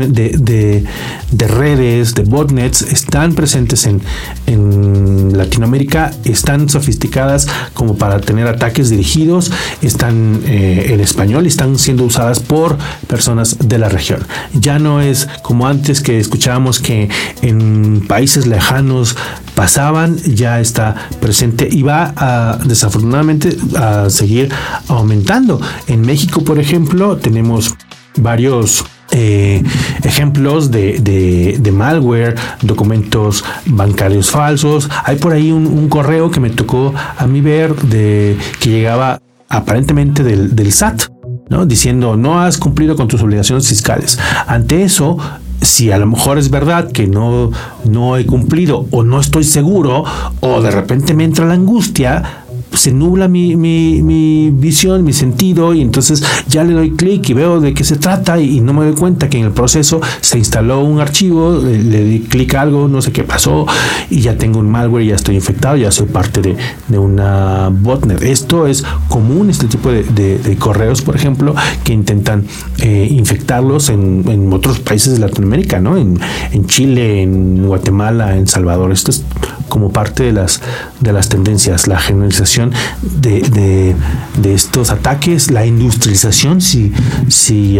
de, 1.31 1.47
redes, 1.47 2.13
de 2.13 2.23
botnets, 2.23 2.81
están 2.81 3.33
presentes 3.33 3.85
en, 3.85 4.01
en, 4.47 5.37
Latinoamérica, 5.37 6.11
están 6.25 6.69
sofisticadas 6.69 7.47
como 7.73 7.95
para 7.95 8.19
tener 8.19 8.47
ataques 8.47 8.89
dirigidos, 8.89 9.51
están 9.81 10.41
eh, 10.45 10.87
en 10.89 10.99
español 10.99 11.45
y 11.45 11.47
están 11.47 11.77
siendo 11.79 12.03
usadas 12.03 12.39
por 12.39 12.77
personas 13.07 13.57
de 13.59 13.77
la 13.77 13.89
región. 13.89 14.21
Ya 14.53 14.79
no 14.79 15.01
es 15.01 15.27
como 15.41 15.67
antes 15.67 16.01
que 16.01 16.19
escuchábamos 16.19 16.79
que 16.79 17.09
en 17.41 18.05
países 18.07 18.47
lejanos 18.47 19.15
pasaban, 19.55 20.17
ya 20.17 20.59
está 20.59 20.95
presente 21.19 21.67
y 21.71 21.83
va 21.83 22.13
a 22.15 22.57
desafortunadamente 22.65 23.57
a 23.75 24.09
seguir 24.09 24.49
aumentando. 24.97 25.59
En 25.87 26.01
México, 26.01 26.43
por 26.43 26.59
ejemplo, 26.59 27.17
tenemos 27.17 27.75
varios 28.17 28.85
eh, 29.11 29.63
ejemplos 30.03 30.71
de, 30.71 31.71
malware, 31.73 32.35
documentos 32.61 33.43
bancarios 33.65 34.29
falsos. 34.29 34.89
Hay 35.03 35.17
por 35.17 35.33
ahí 35.33 35.51
un, 35.51 35.89
correo 35.89 36.31
que 36.31 36.39
me 36.39 36.49
tocó 36.49 36.93
a 37.17 37.27
mí 37.27 37.41
ver 37.41 37.75
de 37.75 38.37
que 38.59 38.69
llegaba 38.69 39.21
aparentemente 39.49 40.23
del, 40.23 40.55
del 40.55 40.71
SAT. 40.71 41.03
¿no? 41.49 41.65
diciendo 41.65 42.15
no 42.15 42.39
has 42.39 42.57
cumplido 42.57 42.95
con 42.95 43.09
tus 43.09 43.21
obligaciones 43.21 43.67
fiscales. 43.67 44.17
Ante 44.47 44.83
eso, 44.83 45.17
si 45.61 45.91
a 45.91 45.97
lo 45.97 46.07
mejor 46.07 46.37
es 46.37 46.49
verdad 46.49 46.91
que 46.91 47.07
no, 47.07 47.51
no 47.83 48.17
he 48.17 48.25
cumplido 48.25 48.87
o 48.91 49.03
no 49.03 49.19
estoy 49.19 49.43
seguro 49.43 50.03
o 50.39 50.61
de 50.61 50.71
repente 50.71 51.13
me 51.13 51.23
entra 51.23 51.45
la 51.45 51.53
angustia, 51.53 52.40
se 52.73 52.91
nubla 52.91 53.27
mi, 53.27 53.55
mi, 53.55 54.49
visión, 54.51 55.03
mi 55.03 55.13
sentido, 55.13 55.73
y 55.73 55.81
entonces 55.81 56.23
ya 56.47 56.63
le 56.63 56.73
doy 56.73 56.91
clic 56.91 57.29
y 57.29 57.33
veo 57.33 57.59
de 57.59 57.73
qué 57.73 57.83
se 57.83 57.97
trata 57.97 58.39
y, 58.39 58.61
no 58.61 58.73
me 58.73 58.85
doy 58.85 58.93
cuenta 58.93 59.29
que 59.29 59.37
en 59.37 59.45
el 59.45 59.51
proceso 59.51 60.01
se 60.21 60.37
instaló 60.37 60.81
un 60.81 60.99
archivo, 60.99 61.59
le, 61.61 62.03
di 62.03 62.19
clic 62.21 62.55
a 62.55 62.61
algo, 62.61 62.87
no 62.87 63.01
sé 63.01 63.11
qué 63.11 63.23
pasó, 63.23 63.65
y 64.09 64.21
ya 64.21 64.37
tengo 64.37 64.59
un 64.59 64.69
malware, 64.69 65.05
ya 65.05 65.15
estoy 65.15 65.35
infectado, 65.35 65.77
ya 65.77 65.91
soy 65.91 66.07
parte 66.07 66.41
de, 66.41 66.57
una 66.97 67.69
botnet. 67.71 68.21
Esto 68.21 68.67
es 68.67 68.83
común, 69.07 69.49
este 69.49 69.67
tipo 69.67 69.91
de, 69.91 70.57
correos, 70.59 71.01
por 71.01 71.15
ejemplo, 71.15 71.55
que 71.83 71.93
intentan 71.93 72.45
eh, 72.79 73.07
infectarlos 73.09 73.89
en, 73.89 74.23
en, 74.27 74.51
otros 74.53 74.79
países 74.79 75.13
de 75.13 75.19
Latinoamérica, 75.19 75.79
¿no? 75.79 75.97
En, 75.97 76.19
en 76.51 76.65
Chile, 76.67 77.23
en 77.23 77.65
Guatemala, 77.65 78.37
en 78.37 78.47
Salvador. 78.47 78.91
Esto 78.91 79.11
es 79.11 79.23
como 79.71 79.91
parte 79.91 80.23
de 80.23 80.33
las, 80.33 80.61
de 80.99 81.13
las 81.13 81.29
tendencias, 81.29 81.87
la 81.87 81.97
generalización 81.97 82.60
de, 83.01 83.95
estos 84.43 84.89
ataques, 84.91 85.51
la 85.51 85.65
industrialización, 85.65 86.61
si, 86.61 86.91
si, 87.27 87.79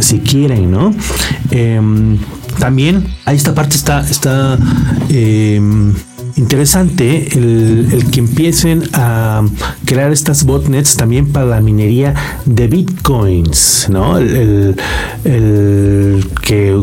si 0.00 0.18
quieren, 0.20 0.70
¿no? 0.70 0.94
Em, 1.50 2.18
también 2.58 3.06
a 3.24 3.32
esta 3.32 3.54
parte 3.54 3.76
está, 3.76 4.00
está 4.00 4.58
em, 5.08 5.94
interesante 6.36 7.28
el, 7.32 8.06
que 8.10 8.20
empiecen 8.20 8.82
a 8.92 9.42
crear 9.84 10.12
estas 10.12 10.44
botnets 10.44 10.96
también 10.96 11.32
para 11.32 11.46
la 11.46 11.60
minería 11.60 12.14
de 12.44 12.68
bitcoins, 12.68 13.86
¿no? 13.90 14.18
el 14.18 14.76
que 16.42 16.76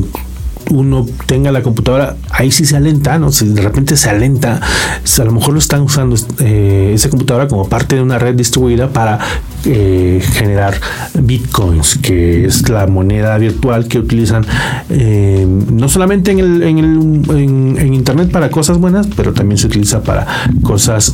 uno 0.70 1.06
tenga 1.26 1.52
la 1.52 1.62
computadora, 1.62 2.16
ahí 2.30 2.52
sí 2.52 2.66
se 2.66 2.78
alenta, 2.78 3.20
¿no? 3.20 3.32
Si 3.32 3.48
de 3.48 3.62
repente 3.62 3.98
se 3.98 4.10
alenta, 4.10 4.60
a 5.20 5.24
lo 5.24 5.32
mejor 5.32 5.54
lo 5.54 5.60
están 5.60 5.82
usando 5.82 6.16
eh, 6.40 6.92
esa 6.94 7.10
computadora 7.10 7.48
como 7.48 7.68
parte 7.68 7.96
de 7.96 8.02
una 8.02 8.18
red 8.20 8.36
distribuida 8.36 8.90
para 8.90 9.20
eh, 9.66 10.22
generar 10.34 10.80
bitcoins, 11.22 11.98
que 11.98 12.46
es 12.46 12.70
la 12.70 12.88
moneda 12.88 13.38
virtual 13.38 13.88
que 13.88 14.00
utilizan 14.00 14.46
eh, 14.90 15.46
no 15.46 15.90
solamente 15.90 16.32
en, 16.32 16.40
el, 16.40 16.64
en, 16.64 17.94
internet 17.94 18.32
para 18.32 18.50
cosas 18.50 18.78
buenas, 18.78 19.08
pero 19.16 19.34
también 19.34 19.58
se 19.58 19.68
utiliza 19.68 20.02
para 20.02 20.26
cosas 20.62 21.14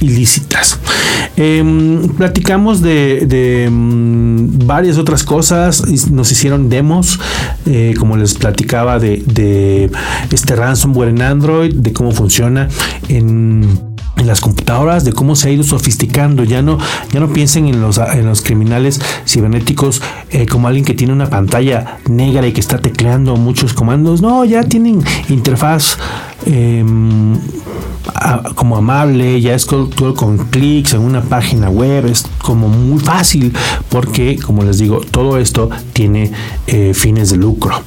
ilícitas. 0.00 0.78
Em, 1.36 2.08
platicamos 2.16 2.80
de, 2.82 3.68
mm, 3.70 4.66
varias 4.66 4.98
otras 4.98 5.24
cosas, 5.24 5.84
nos 6.10 6.30
hicieron 6.30 6.68
demos, 6.68 7.18
como 7.98 8.16
les 8.16 8.34
de, 8.98 9.90
este 10.32 10.56
ransomware 10.56 11.10
en 11.10 11.22
Android, 11.22 11.74
de 11.74 11.92
cómo 11.92 12.12
funciona 12.12 12.68
en 13.08 13.87
las 14.26 14.40
computadoras, 14.40 15.04
de 15.04 15.12
cómo 15.12 15.36
se 15.36 15.48
ha 15.48 15.52
ido 15.52 15.62
sofisticando. 15.62 16.44
Ya 16.44 16.62
no, 16.62 16.78
ya 17.12 17.20
no 17.20 17.28
piensen 17.28 17.66
en 17.66 17.80
los, 17.80 17.98
en 17.98 18.26
los 18.26 18.42
criminales 18.42 19.00
cibernéticos 19.26 20.02
eh, 20.30 20.46
como 20.46 20.68
alguien 20.68 20.84
que 20.84 20.94
tiene 20.94 21.12
una 21.12 21.30
pantalla 21.30 21.98
negra 22.08 22.46
y 22.46 22.52
que 22.52 22.60
está 22.60 22.78
tecleando 22.78 23.36
muchos 23.36 23.74
comandos. 23.74 24.22
No, 24.22 24.44
ya 24.44 24.62
tienen 24.62 25.02
interfaz 25.28 25.98
em, 26.46 27.36
como 28.54 28.76
amable, 28.76 29.40
ya 29.40 29.54
es 29.54 29.66
todo 29.66 30.14
con 30.14 30.38
clics 30.38 30.94
en 30.94 31.00
una 31.00 31.22
página 31.22 31.68
web, 31.68 32.06
es 32.06 32.24
como 32.42 32.68
muy 32.68 33.00
fácil 33.00 33.52
porque, 33.88 34.38
como 34.38 34.62
les 34.64 34.78
digo, 34.78 35.00
todo 35.10 35.38
esto 35.38 35.68
tiene 35.92 36.30
eh, 36.66 36.92
fines 36.94 37.30
de 37.30 37.36
lucro. 37.36 37.82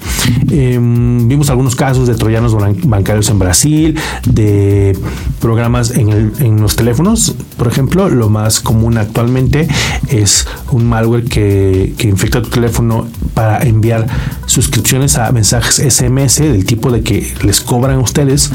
Em, 0.49 1.27
vimos 1.27 1.49
algunos 1.49 1.75
casos 1.75 2.07
de 2.07 2.15
troyanos 2.15 2.55
bancarios 2.83 3.29
en 3.29 3.39
Brasil, 3.39 3.99
de 4.27 4.97
programas 5.39 5.91
en, 5.91 6.20
en 6.39 6.61
los 6.61 6.75
teléfonos, 6.75 7.35
por 7.57 7.67
ejemplo, 7.67 8.09
lo 8.09 8.29
más 8.29 8.59
común 8.59 8.97
actualmente 8.97 9.67
es 10.09 10.47
un 10.71 10.85
malware 10.85 11.25
que, 11.25 11.93
que 11.97 12.07
infecta 12.07 12.41
tu 12.41 12.49
teléfono 12.49 13.07
para 13.33 13.61
enviar 13.63 14.07
suscripciones 14.45 15.17
a 15.17 15.31
mensajes 15.31 15.75
SMS 15.93 16.37
del 16.37 16.65
tipo 16.65 16.91
de 16.91 17.01
que 17.01 17.33
les 17.43 17.61
cobran 17.61 17.97
a 17.97 17.99
ustedes 17.99 18.51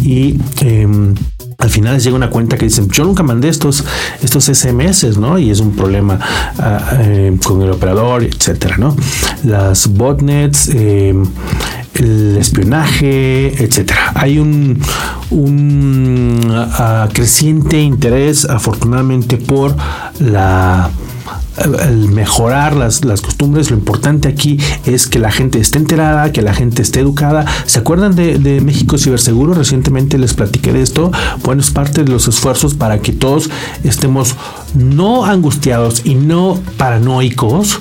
y 0.00 0.38
em, 0.60 1.14
al 1.60 1.70
final 1.70 1.94
les 1.94 2.04
llega 2.04 2.16
una 2.16 2.30
cuenta 2.30 2.56
que 2.56 2.64
dicen, 2.66 2.88
yo 2.88 3.04
nunca 3.04 3.22
mandé 3.22 3.48
estos, 3.48 3.84
estos 4.22 4.44
SMS, 4.44 5.16
¿no? 5.18 5.38
Y 5.38 5.50
es 5.50 5.60
un 5.60 5.76
problema 5.76 6.18
ah, 6.58 6.98
em, 7.00 7.36
con 7.38 7.62
el 7.62 7.70
operador, 7.70 8.24
etcétera, 8.24 8.76
¿no? 8.78 8.96
Las 9.44 9.86
botnets, 9.88 10.68
em, 10.68 11.24
el 11.94 12.38
espionaje, 12.38 13.62
etcétera. 13.62 14.12
Hay 14.14 14.38
un, 14.38 14.80
un 15.30 16.40
ah, 16.50 17.08
creciente 17.12 17.80
interés, 17.80 18.46
afortunadamente, 18.46 19.36
por 19.36 19.76
la 20.18 20.90
el 21.58 22.08
mejorar 22.08 22.76
las, 22.76 23.00
costumbres, 23.20 23.70
lo 23.70 23.76
importante 23.76 24.28
aquí 24.28 24.58
es 24.86 25.06
que 25.06 25.18
la 25.18 25.30
gente 25.30 25.58
esté 25.58 25.78
enterada, 25.78 26.32
que 26.32 26.42
la 26.42 26.54
gente 26.54 26.82
esté 26.82 27.00
educada. 27.00 27.44
¿Se 27.66 27.78
acuerdan 27.78 28.14
de, 28.14 28.38
de, 28.38 28.60
México 28.60 28.98
Ciberseguro? 28.98 29.54
Recientemente 29.54 30.18
les 30.18 30.34
platiqué 30.34 30.72
de 30.72 30.82
esto. 30.82 31.10
Bueno, 31.44 31.60
es 31.60 31.70
parte 31.70 32.04
de 32.04 32.10
los 32.10 32.28
esfuerzos 32.28 32.74
para 32.74 33.00
que 33.00 33.12
todos 33.12 33.50
estemos 33.84 34.34
no 34.74 35.24
angustiados 35.24 36.02
y 36.04 36.14
no 36.14 36.58
paranoicos 36.76 37.80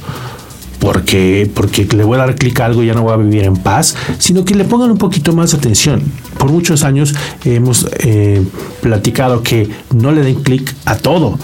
porque, 0.80 1.50
porque 1.54 1.86
le 1.86 2.04
voy 2.04 2.16
a 2.16 2.20
dar 2.20 2.36
clic 2.36 2.60
a 2.60 2.66
algo 2.66 2.84
y 2.84 2.88
ya 2.88 2.94
no 2.94 3.04
voy 3.04 3.14
a 3.14 3.18
vivir 3.18 3.44
en 3.44 3.58
paz, 3.58 3.96
sino 4.18 4.46
que 4.46 4.56
le 4.56 4.64
pongan 4.64 4.92
un 4.92 4.98
poquito 4.98 5.34
más 5.34 5.54
atención. 5.54 6.02
Por 6.38 6.52
muchos 6.52 6.84
años 6.84 7.14
hemos 7.44 7.86
eh, 8.00 8.44
platicado 8.82 9.44
que 9.44 9.70
no 9.94 10.12
le 10.12 10.24
den 10.24 10.42
clic 10.42 10.74
a 10.86 10.96
todo 10.96 11.38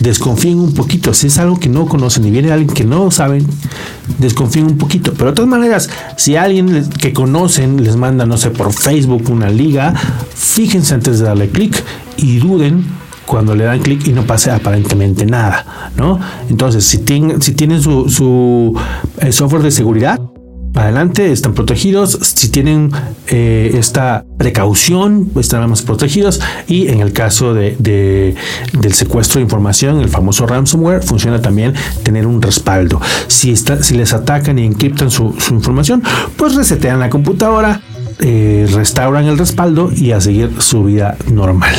desconfíen 0.00 0.58
un 0.58 0.74
poquito. 0.74 1.14
Si 1.14 1.28
es 1.28 1.38
algo 1.38 1.60
que 1.60 1.68
no 1.68 1.86
conocen 1.86 2.24
y 2.24 2.30
viene 2.30 2.50
alguien 2.50 2.74
que 2.74 2.84
no 2.84 3.10
saben, 3.10 3.46
desconfíen 4.18 4.66
un 4.66 4.78
poquito. 4.78 5.12
Pero 5.12 5.30
de 5.30 5.36
todas 5.36 5.48
maneras, 5.48 5.88
si 6.16 6.36
alguien 6.36 6.88
que 6.98 7.12
conocen 7.12 7.84
les 7.84 7.96
manda, 7.96 8.26
no 8.26 8.36
sé, 8.36 8.50
por 8.50 8.72
Facebook 8.72 9.30
una 9.30 9.50
liga, 9.50 9.94
fíjense 10.34 10.94
antes 10.94 11.20
de 11.20 11.26
darle 11.26 11.50
clic 11.50 11.84
y 12.16 12.38
duden 12.38 12.84
cuando 13.26 13.54
le 13.54 13.64
dan 13.64 13.78
clic 13.78 14.08
y 14.08 14.12
no 14.12 14.24
pase 14.24 14.50
aparentemente 14.50 15.24
nada, 15.24 15.92
¿no? 15.96 16.18
Entonces, 16.48 16.84
si, 16.84 16.98
tienen, 16.98 17.40
si 17.40 17.52
tienen 17.52 17.80
su, 17.80 18.76
eh, 19.18 19.30
software 19.30 19.62
de 19.62 19.70
seguridad, 19.70 20.18
adelante, 20.74 21.32
están 21.32 21.54
protegidos. 21.54 22.18
Si 22.22 22.48
tienen 22.50 22.90
eh, 23.28 23.72
esta 23.74 24.24
precaución, 24.38 25.30
estarán 25.38 25.70
más 25.70 25.82
protegidos. 25.82 26.40
Y 26.66 26.88
en 26.88 27.00
el 27.00 27.12
caso 27.12 27.54
de, 27.54 27.76
del 27.78 28.94
secuestro 28.94 29.38
de 29.38 29.42
información, 29.42 30.00
el 30.00 30.08
famoso 30.08 30.46
ransomware, 30.46 31.02
funciona 31.02 31.40
también 31.40 31.74
tener 32.02 32.26
un 32.26 32.40
respaldo. 32.40 33.00
Si, 33.26 33.52
está, 33.52 33.82
si 33.82 33.96
les 33.96 34.12
atacan 34.12 34.58
y 34.58 34.64
encriptan 34.64 35.10
su, 35.10 35.34
su 35.38 35.54
información, 35.54 36.02
pues 36.36 36.54
resetean 36.54 37.00
la 37.00 37.10
computadora, 37.10 37.80
eh, 38.22 38.66
restauran 38.72 39.24
el 39.26 39.38
respaldo 39.38 39.90
y 39.94 40.12
a 40.12 40.20
seguir 40.20 40.60
su 40.60 40.84
vida 40.84 41.16
normal. 41.32 41.74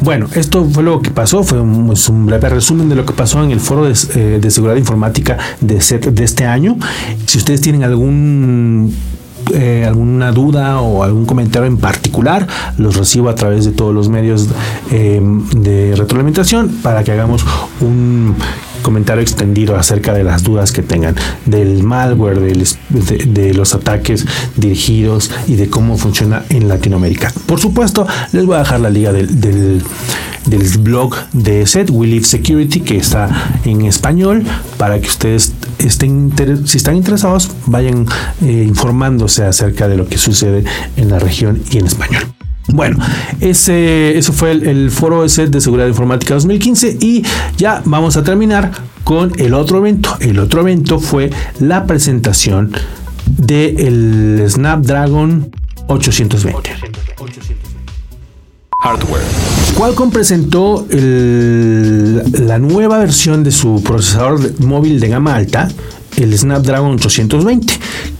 Bueno, 0.00 0.28
esto 0.34 0.64
fue 0.70 0.82
lo 0.82 1.00
que 1.00 1.10
pasó, 1.10 1.42
fue 1.42 1.60
un, 1.60 1.94
breve 2.26 2.48
resumen 2.50 2.88
de 2.88 2.94
lo 2.94 3.06
que 3.06 3.14
pasó 3.14 3.42
en 3.42 3.50
el 3.50 3.60
foro 3.60 3.84
de, 3.84 3.92
eh, 3.92 4.50
seguridad 4.50 4.76
informática 4.76 5.38
de 5.60 5.80
SET 5.80 6.06
de 6.06 6.24
este 6.24 6.44
año. 6.44 6.76
Si 7.26 7.38
ustedes 7.38 7.60
tienen 7.62 7.84
algún 7.84 8.94
eh, 9.54 9.84
alguna 9.86 10.32
duda 10.32 10.80
o 10.80 11.02
algún 11.02 11.24
comentario 11.24 11.66
en 11.66 11.78
particular, 11.78 12.46
los 12.76 12.96
recibo 12.96 13.28
a 13.28 13.34
través 13.34 13.64
de 13.64 13.72
todos 13.72 13.94
los 13.94 14.08
medios 14.08 14.48
de 14.90 15.94
retroalimentación 15.96 16.68
para 16.82 17.02
que 17.02 17.12
hagamos 17.12 17.44
un 17.80 18.34
comentario 18.86 19.20
extendido 19.20 19.74
acerca 19.74 20.14
de 20.14 20.22
las 20.22 20.44
dudas 20.44 20.70
que 20.70 20.80
tengan 20.80 21.16
del 21.44 21.82
malware, 21.82 22.38
de, 22.38 23.52
los 23.52 23.74
ataques 23.74 24.24
dirigidos 24.54 25.32
y 25.48 25.56
de 25.56 25.68
cómo 25.68 25.98
funciona 25.98 26.44
en 26.50 26.68
Latinoamérica. 26.68 27.32
Por 27.46 27.58
supuesto, 27.58 28.06
les 28.30 28.46
voy 28.46 28.54
a 28.54 28.60
dejar 28.60 28.78
la 28.78 28.90
liga 28.90 29.12
del, 29.12 29.40
del, 29.40 29.82
blog 30.78 31.16
de 31.32 31.66
SET, 31.66 31.90
We 31.90 32.06
Live 32.06 32.26
Security, 32.26 32.80
que 32.80 32.96
está 32.98 33.58
en 33.64 33.82
español, 33.82 34.44
para 34.76 35.00
que 35.00 35.08
ustedes 35.08 35.52
estén, 35.78 36.32
si 36.64 36.76
están 36.76 36.94
interesados, 36.94 37.50
vayan 37.66 38.06
eh, 38.40 38.64
informándose 38.68 39.42
acerca 39.42 39.88
de 39.88 39.96
lo 39.96 40.06
que 40.06 40.16
sucede 40.16 40.62
en 40.96 41.10
la 41.10 41.18
región 41.18 41.60
y 41.72 41.78
en 41.78 41.86
español. 41.86 42.22
Bueno, 42.68 42.98
ese, 43.40 44.18
eso 44.18 44.32
fue 44.32 44.52
el, 44.52 44.90
foro 44.90 45.24
ese 45.24 45.46
de 45.46 45.60
seguridad 45.60 45.86
informática 45.86 46.34
2015 46.34 46.98
y 47.00 47.22
ya 47.56 47.82
vamos 47.84 48.16
a 48.16 48.24
terminar 48.24 48.72
con 49.04 49.32
el 49.38 49.54
otro 49.54 49.78
evento. 49.78 50.16
El 50.20 50.38
otro 50.38 50.62
evento 50.62 50.98
fue 50.98 51.30
la 51.60 51.86
presentación 51.86 52.72
del 53.26 54.44
Snapdragon 54.48 55.50
820. 55.86 56.70
Hardware. 58.82 59.22
Qualcomm 59.76 60.10
presentó 60.10 60.86
la 60.90 62.58
nueva 62.58 62.98
versión 62.98 63.44
de 63.44 63.52
su 63.52 63.82
procesador 63.82 64.60
móvil 64.60 65.00
de 65.00 65.08
gama 65.08 65.34
alta, 65.34 65.68
el 66.16 66.36
Snapdragon 66.36 66.94
820, 66.94 67.74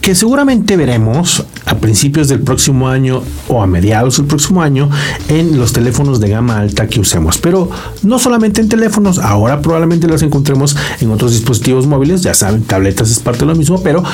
que 0.07 0.14
seguramente 0.14 0.77
veremos 0.77 1.45
a 1.64 1.79
principios 1.79 2.29
del 2.29 2.38
próximo 2.38 2.88
año 2.88 3.25
o 3.49 3.61
a 3.61 3.66
mediados 3.66 4.19
del 4.19 4.27
próximo 4.27 4.62
año 4.62 4.88
en 5.27 5.59
los 5.59 5.73
teléfonos 5.73 6.21
de 6.21 6.29
gama 6.29 6.61
alta 6.61 6.87
que 6.87 7.01
usemos. 7.01 7.38
Pero 7.38 7.69
no 8.05 8.21
solamente 8.21 8.61
en 8.61 8.69
teléfonos, 8.69 9.19
ahora 9.19 9.61
probablemente 9.61 10.07
los 10.07 10.23
encontremos 10.23 10.77
en 11.01 11.11
otros 11.11 11.33
dispositivos 11.33 11.88
móviles, 11.88 12.23
ya 12.23 12.35
saben, 12.35 12.62
tabletas 12.62 13.11
es 13.11 13.19
parte 13.19 13.40
de 13.40 13.47
lo 13.47 13.57
mismo, 13.57 13.83
pero 13.83 14.05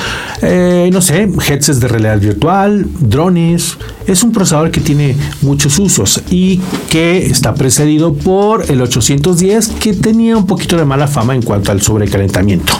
eh, 0.41 0.89
no 0.91 0.99
sé, 0.99 1.29
headsets 1.47 1.79
de 1.79 1.87
realidad 1.87 2.19
virtual, 2.19 2.87
drones. 2.99 3.77
Es 4.07 4.23
un 4.23 4.31
procesador 4.31 4.71
que 4.71 4.81
tiene 4.81 5.15
muchos 5.43 5.77
usos 5.77 6.23
y 6.31 6.59
que 6.89 7.27
está 7.27 7.53
precedido 7.53 8.15
por 8.15 8.69
el 8.71 8.81
810 8.81 9.67
que 9.79 9.93
tenía 9.93 10.35
un 10.37 10.47
poquito 10.47 10.75
de 10.75 10.85
mala 10.85 11.07
fama 11.07 11.35
en 11.35 11.43
cuanto 11.43 11.71
al 11.71 11.83
sobrecalentamiento. 11.83 12.73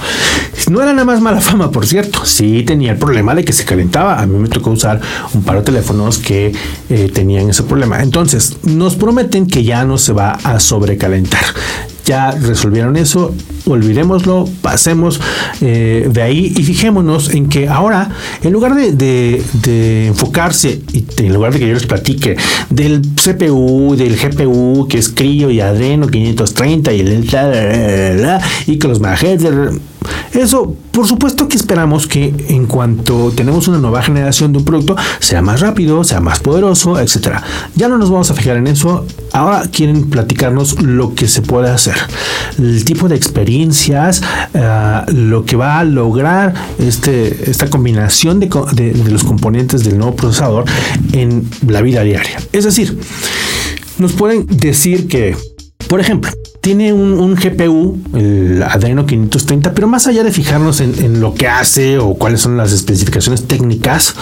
No 0.69 0.81
era 0.81 0.93
nada 0.93 1.05
más 1.05 1.21
mala 1.21 1.41
fama, 1.41 1.71
por 1.71 1.85
cierto. 1.85 2.25
Sí 2.25 2.63
tenía 2.63 2.97
problema 3.03 3.35
de 3.35 3.43
que 3.43 3.51
se 3.51 3.65
calentaba. 3.65 4.21
A 4.21 4.25
mí 4.25 4.37
me 4.37 4.47
tocó 4.47 4.71
usar 4.71 5.01
un 5.33 5.43
par 5.43 5.57
de 5.57 5.63
teléfonos 5.63 6.19
que 6.19 6.53
eh, 6.89 7.11
tenían 7.13 7.49
ese 7.49 7.63
problema. 7.63 8.01
Entonces, 8.01 8.57
nos 8.63 8.95
prometen 8.95 9.45
que 9.45 9.63
ya 9.63 9.83
no 9.83 9.97
se 9.97 10.13
va 10.13 10.31
a 10.43 10.59
sobrecalentar 10.59 11.43
ya 12.05 12.31
resolvieron 12.31 12.97
eso, 12.97 13.33
olvidémoslo, 13.65 14.47
pasemos 14.61 15.21
eh, 15.61 16.09
de 16.11 16.21
ahí 16.21 16.53
y 16.55 16.63
fijémonos 16.63 17.33
en 17.33 17.47
que 17.47 17.69
ahora, 17.69 18.09
en 18.41 18.51
lugar 18.51 18.75
de, 18.75 20.07
enfocarse, 20.07 20.81
y 20.91 21.05
en 21.17 21.33
lugar 21.33 21.53
de 21.53 21.59
que 21.59 21.67
yo 21.67 21.73
les 21.73 21.85
platique 21.85 22.35
del 22.69 23.01
CPU, 23.01 23.95
del 23.95 24.17
GPU, 24.17 24.87
que 24.89 24.97
es 24.97 25.09
Crio 25.09 25.49
y 25.49 25.61
Adreno 25.61 26.07
530 26.07 26.93
y 26.93 26.99
el 26.99 27.23
y 28.67 28.77
que 28.77 28.87
los 28.87 28.99
majes, 28.99 29.41
Eso, 30.33 30.75
por 30.91 31.07
supuesto 31.07 31.47
que 31.47 31.57
esperamos 31.57 32.07
que 32.07 32.33
en 32.49 32.65
cuanto 32.65 33.31
tenemos 33.35 33.67
una 33.67 33.77
nueva 33.77 34.01
generación 34.01 34.51
de 34.51 34.59
un 34.59 34.65
producto, 34.65 34.95
sea 35.19 35.41
más 35.41 35.61
rápido, 35.61 36.03
sea 36.03 36.19
más 36.19 36.39
poderoso, 36.39 36.99
etcétera. 36.99 37.43
Ya 37.75 37.87
no 37.87 37.97
nos 37.97 38.09
vamos 38.09 38.29
a 38.31 38.33
fijar 38.33 38.57
en 38.57 38.67
eso. 38.67 39.05
Ahora 39.31 39.63
quieren 39.71 40.09
platicarnos 40.09 40.81
lo 40.81 41.15
que 41.15 41.27
se 41.27 41.41
puede 41.41 41.69
hacer, 41.69 41.95
el 42.57 42.85
tipo 42.85 43.07
de 43.07 43.15
experiencias, 43.15 44.21
eh, 44.53 45.01
lo 45.13 45.45
que 45.45 45.55
va 45.55 45.79
a 45.79 45.83
lograr 45.83 46.53
este, 46.79 47.49
esta 47.49 47.69
combinación 47.69 48.39
de, 48.39 48.47
de 48.47 49.11
los 49.11 49.23
componentes 49.23 49.83
del 49.83 49.97
nuevo 49.97 50.15
procesador 50.15 50.65
en 51.11 51.49
la 51.67 51.81
vida 51.81 52.03
diaria. 52.03 52.37
Es 52.51 52.65
decir, 52.65 52.97
nos 53.97 54.13
pueden 54.13 54.45
decir 54.47 55.07
que, 55.07 55.35
por 55.87 55.99
ejemplo, 55.99 56.31
tiene 56.63 56.93
un, 56.93 57.35
GPU, 57.35 57.99
el 58.13 58.63
Adreno 58.63 59.05
530, 59.05 59.73
pero 59.73 59.85
más 59.89 60.07
allá 60.07 60.23
de 60.23 60.31
fijarnos 60.31 60.79
en, 60.79 61.19
lo 61.19 61.33
que 61.33 61.49
hace 61.49 61.97
o 61.97 62.13
cuáles 62.13 62.39
son 62.39 62.55
las 62.55 62.71
especificaciones 62.71 63.49
técnicas, 63.49 64.15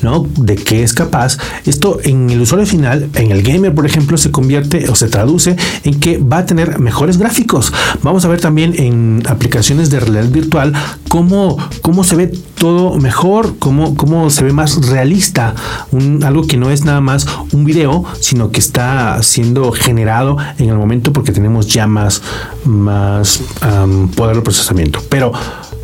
¿no? 0.00 0.24
De 0.36 0.54
qué 0.54 0.84
es 0.84 0.94
capaz, 0.94 1.38
esto 1.66 1.98
en 2.04 2.30
el 2.30 2.40
usuario 2.40 2.66
final, 2.66 3.08
en 3.14 3.32
el 3.32 3.42
gamer, 3.42 3.74
por 3.74 3.84
ejemplo, 3.84 4.16
se 4.16 4.30
convierte 4.30 4.88
o 4.88 4.94
se 4.94 5.08
traduce 5.08 5.56
en 5.82 5.98
que 5.98 6.18
va 6.18 6.38
a 6.38 6.46
tener 6.46 6.78
mejores 6.78 7.18
gráficos. 7.18 7.72
Vamos 8.04 8.24
a 8.24 8.28
ver 8.28 8.40
también 8.40 8.74
en 8.76 9.24
aplicaciones 9.26 9.90
de 9.90 9.98
realidad 9.98 10.28
virtual 10.30 10.74
cómo, 11.08 11.56
cómo 11.82 12.04
se 12.04 12.14
ve 12.14 12.28
todo 12.28 12.96
mejor, 12.98 13.56
cómo, 13.58 13.96
cómo 13.96 14.30
se 14.30 14.44
ve 14.44 14.52
más 14.52 14.86
realista, 14.86 15.56
un, 15.90 16.22
algo 16.22 16.46
que 16.46 16.56
no 16.56 16.70
es 16.70 16.84
nada 16.84 17.00
más 17.00 17.26
un 17.52 17.64
video, 17.64 18.04
sino 18.20 18.52
que 18.52 18.60
está 18.60 19.20
siendo 19.24 19.72
generado 19.72 20.36
en 20.58 20.68
el 20.68 20.76
momento 20.76 21.12
porque 21.12 21.32
tenemos 21.32 21.66
ya 21.66 21.87
más, 21.88 22.22
más 22.64 23.40
poder 24.14 24.36
de 24.36 24.42
procesamiento. 24.42 25.00
Pero 25.08 25.32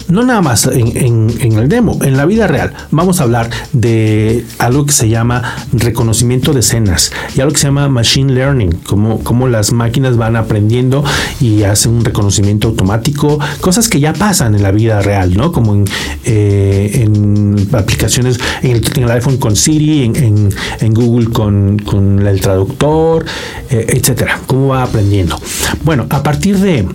no 0.08 0.22
nada 0.22 0.42
más 0.42 0.66
en, 0.66 1.30
el 1.40 1.68
demo, 1.68 1.98
en 2.02 2.16
la 2.16 2.26
vida 2.26 2.46
real. 2.46 2.72
Vamos 2.90 3.20
a 3.20 3.24
hablar 3.24 3.50
de 3.72 4.44
algo 4.58 4.86
que 4.86 4.92
se 4.92 5.08
llama 5.08 5.42
reconocimiento 5.72 6.52
de 6.52 6.60
escenas 6.60 7.12
y 7.34 7.40
algo 7.40 7.52
que 7.52 7.58
se 7.58 7.66
llama 7.66 7.88
machine 7.88 8.32
learning, 8.32 8.72
como, 8.86 9.20
como 9.20 9.48
las 9.48 9.72
máquinas 9.72 10.16
van 10.16 10.36
aprendiendo 10.36 11.04
y 11.40 11.62
hacen 11.62 11.92
un 11.92 12.04
reconocimiento 12.04 12.68
automático, 12.68 13.38
cosas 13.60 13.88
que 13.88 14.00
ya 14.00 14.12
pasan 14.12 14.54
en 14.54 14.62
la 14.62 14.72
vida 14.72 15.00
real, 15.00 15.34
¿no? 15.34 15.52
Como 15.52 15.74
en, 15.74 15.84
eh, 16.24 17.08
aplicaciones 17.72 18.38
en 18.62 18.82
el, 19.02 19.10
iPhone 19.10 19.38
con 19.38 19.56
Siri, 19.56 20.04
en, 20.04 20.94
Google 20.94 21.30
con, 21.30 22.24
el 22.26 22.40
traductor, 22.40 23.24
eh, 23.70 23.86
etcétera. 23.88 24.40
Cómo 24.46 24.68
va 24.68 24.82
aprendiendo. 24.82 25.38
Bueno, 25.84 26.06
a 26.10 26.22
partir 26.22 26.58
de 26.58 26.86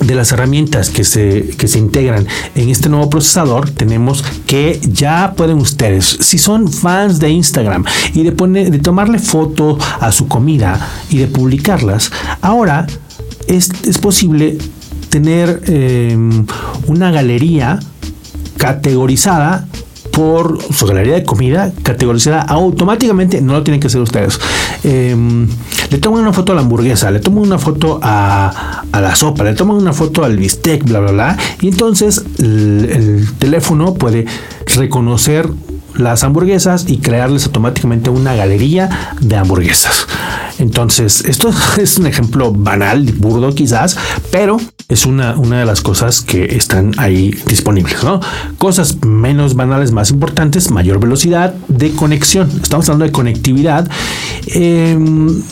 de 0.00 0.14
las 0.14 0.32
herramientas 0.32 0.90
que 0.90 1.04
se, 1.04 1.50
que 1.56 1.68
se 1.68 1.78
integran 1.78 2.26
en 2.54 2.68
este 2.68 2.88
nuevo 2.88 3.10
procesador, 3.10 3.70
tenemos 3.70 4.24
que 4.46 4.80
ya 4.82 5.34
pueden 5.36 5.58
ustedes, 5.58 6.18
si 6.20 6.38
son 6.38 6.72
fans 6.72 7.18
de 7.18 7.30
Instagram 7.30 7.84
y 8.14 8.22
de, 8.22 8.32
poner, 8.32 8.70
de 8.70 8.78
tomarle 8.78 9.18
foto 9.18 9.78
a 10.00 10.10
su 10.12 10.28
comida 10.28 10.88
y 11.10 11.18
de 11.18 11.26
publicarlas, 11.26 12.10
ahora 12.40 12.86
es, 13.46 13.70
posible 14.00 14.58
tener 15.10 15.62
em, 15.66 16.46
una 16.86 17.10
galería 17.10 17.78
categorizada 18.56 19.68
por 20.12 20.58
su 20.72 20.86
galería 20.86 21.14
de 21.14 21.24
comida 21.24 21.72
categorizada 21.82 22.42
automáticamente, 22.42 23.40
no 23.40 23.54
lo 23.54 23.62
tienen 23.62 23.80
que 23.80 23.86
hacer 23.86 24.00
ustedes. 24.00 24.38
Em, 24.84 25.48
le 25.92 25.98
toman 25.98 26.22
una 26.22 26.32
foto 26.32 26.52
a 26.52 26.54
la 26.54 26.62
hamburguesa, 26.62 27.10
le 27.10 27.20
toman 27.20 27.42
una 27.42 27.58
foto 27.58 28.00
a, 28.02 28.82
la 28.92 29.14
sopa, 29.14 29.44
le 29.44 29.52
toman 29.52 29.76
una 29.76 29.92
foto 29.92 30.24
al 30.24 30.38
bistec, 30.38 30.82
bla, 30.84 31.00
bla, 31.00 31.12
bla. 31.12 31.38
Y 31.60 31.68
entonces 31.68 32.24
el, 32.38 33.28
teléfono 33.38 33.92
puede 33.92 34.24
reconocer 34.74 35.50
las 35.94 36.24
hamburguesas 36.24 36.86
y 36.88 36.96
crearles 36.96 37.44
automáticamente 37.44 38.08
una 38.08 38.34
galería 38.34 39.14
de 39.20 39.36
hamburguesas. 39.36 40.06
Entonces, 40.58 41.24
esto 41.26 41.50
es 41.76 41.98
un 41.98 42.06
ejemplo 42.06 42.52
banal, 42.52 43.04
burdo 43.18 43.54
quizás, 43.54 43.98
pero 44.30 44.56
es 44.88 45.04
una, 45.04 45.36
una 45.36 45.60
de 45.60 45.66
las 45.66 45.82
cosas 45.82 46.22
que 46.22 46.56
están 46.56 46.92
ahí 46.96 47.36
disponibles, 47.46 48.02
¿no? 48.02 48.20
Cosas 48.56 49.04
menos 49.04 49.54
banales, 49.54 49.92
más 49.92 50.10
importantes, 50.10 50.70
mayor 50.70 51.00
velocidad 51.00 51.52
de 51.68 51.90
conexión. 51.92 52.50
Estamos 52.62 52.88
hablando 52.88 53.04
de 53.04 53.12
conectividad. 53.12 53.90
Em, 54.46 55.42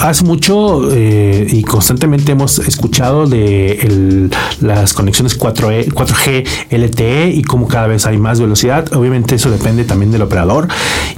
hace 0.00 0.24
mucho 0.24 0.90
eh, 0.92 1.46
y 1.48 1.62
constantemente 1.62 2.32
hemos 2.32 2.58
escuchado 2.58 3.26
de 3.26 4.28
las 4.60 4.94
conexiones 4.94 5.38
4G, 5.38 5.92
4G 5.92 6.46
LTE 6.70 7.30
y 7.30 7.42
cómo 7.42 7.68
cada 7.68 7.86
vez 7.86 8.06
hay 8.06 8.18
más 8.18 8.40
velocidad. 8.40 8.92
Obviamente 8.94 9.34
eso 9.34 9.50
depende 9.50 9.84
también 9.84 10.10
del 10.12 10.22
operador. 10.22 10.68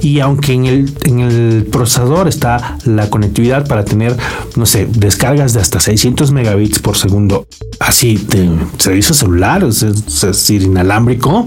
Y 0.01 0.19
aunque 0.19 0.53
en 0.53 0.65
el, 0.65 0.93
en 1.03 1.19
el 1.19 1.67
procesador 1.71 2.27
está 2.27 2.77
la 2.85 3.09
conectividad 3.09 3.67
para 3.67 3.85
tener, 3.85 4.15
no 4.55 4.65
sé, 4.65 4.87
descargas 4.89 5.53
de 5.53 5.61
hasta 5.61 5.79
600 5.79 6.31
megabits 6.31 6.79
por 6.79 6.97
segundo, 6.97 7.47
así 7.79 8.17
de 8.17 8.49
servicio 8.77 9.13
celular, 9.13 9.63
es, 9.63 9.81
decir, 10.21 10.63
inalámbrico, 10.63 11.45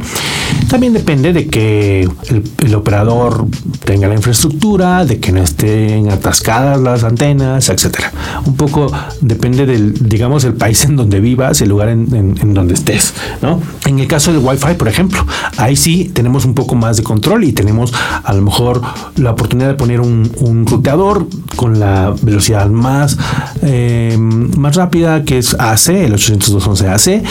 también 0.69 0.93
depende 0.93 1.33
de 1.33 1.49
que 1.49 2.09
el, 2.29 2.75
operador 2.75 3.47
tenga 3.85 4.09
la 4.09 4.15
infraestructura, 4.15 5.05
de 5.05 5.19
que 5.19 5.33
no 5.33 5.43
estén 5.43 6.11
atascadas 6.11 6.81
las 6.81 7.03
antenas 7.03 7.69
etcétera. 7.69 8.13
Un 8.45 8.55
poco 8.57 8.93
depende 9.21 9.67
del, 9.67 9.95
digamos, 10.09 10.45
el 10.45 10.55
país 10.55 10.85
en 10.85 10.97
donde 10.97 11.21
vivas, 11.21 11.61
el 11.61 11.71
lugar 11.71 11.89
en, 11.89 12.55
donde 12.55 12.75
estés, 12.75 13.15
¿no? 13.43 13.61
En 13.87 13.99
el 13.99 14.07
caso 14.07 14.33
del 14.33 14.45
Wi-Fi, 14.45 14.75
por 14.75 14.89
ejemplo, 14.89 15.25
ahí 15.57 15.77
sí 15.77 16.11
tenemos 16.13 16.45
un 16.45 16.55
poco 16.55 16.75
más 16.75 16.97
de 16.97 17.03
control 17.03 17.45
y 17.45 17.53
tenemos 17.53 17.93
a 18.23 18.33
lo 18.33 18.43
mejor 18.43 18.83
la 19.17 19.33
oportunidad 19.33 19.69
de 19.69 19.75
poner 19.75 20.01
un, 20.01 20.31
un 20.39 20.67
ruteador 20.67 21.27
con 21.57 21.81
la 21.81 22.15
velocidad 22.23 22.69
más, 22.69 23.17
eh, 23.63 24.17
más 24.19 24.77
rápida, 24.77 25.25
que 25.25 25.39
es 25.39 25.55
AC, 25.59 25.89
el 25.89 26.18
802.11ac. 26.19 27.23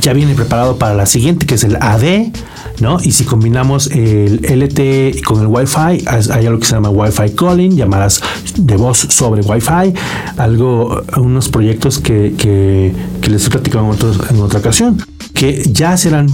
Ya 0.00 0.12
viene 0.12 0.34
preparado 0.34 0.76
para 0.76 0.94
la 0.94 1.06
siguiente, 1.06 1.46
que 1.46 1.54
es 1.54 1.64
el 1.64 1.76
AD, 1.76 2.32
¿no? 2.80 2.98
Y 3.02 3.12
si 3.12 3.24
combinamos 3.24 3.88
el 3.88 4.40
LTE 4.42 5.22
con 5.24 5.40
el 5.40 5.46
Wi-Fi, 5.46 6.04
hay 6.06 6.46
algo 6.46 6.58
que 6.58 6.66
se 6.66 6.74
llama 6.74 6.90
Wi-Fi 6.90 7.30
calling, 7.34 7.76
llamadas 7.76 8.20
de 8.56 8.76
voz 8.76 8.98
sobre 8.98 9.42
Wi-Fi, 9.42 9.94
algo, 10.36 11.02
unos 11.16 11.48
proyectos 11.48 11.98
que, 11.98 12.34
que, 12.36 12.92
les 13.28 13.46
he 13.46 13.50
platicado 13.50 13.90
en, 13.90 14.36
en 14.36 14.42
otra 14.42 14.60
ocasión, 14.60 15.02
que 15.32 15.62
ya 15.72 15.96
serán 15.96 16.28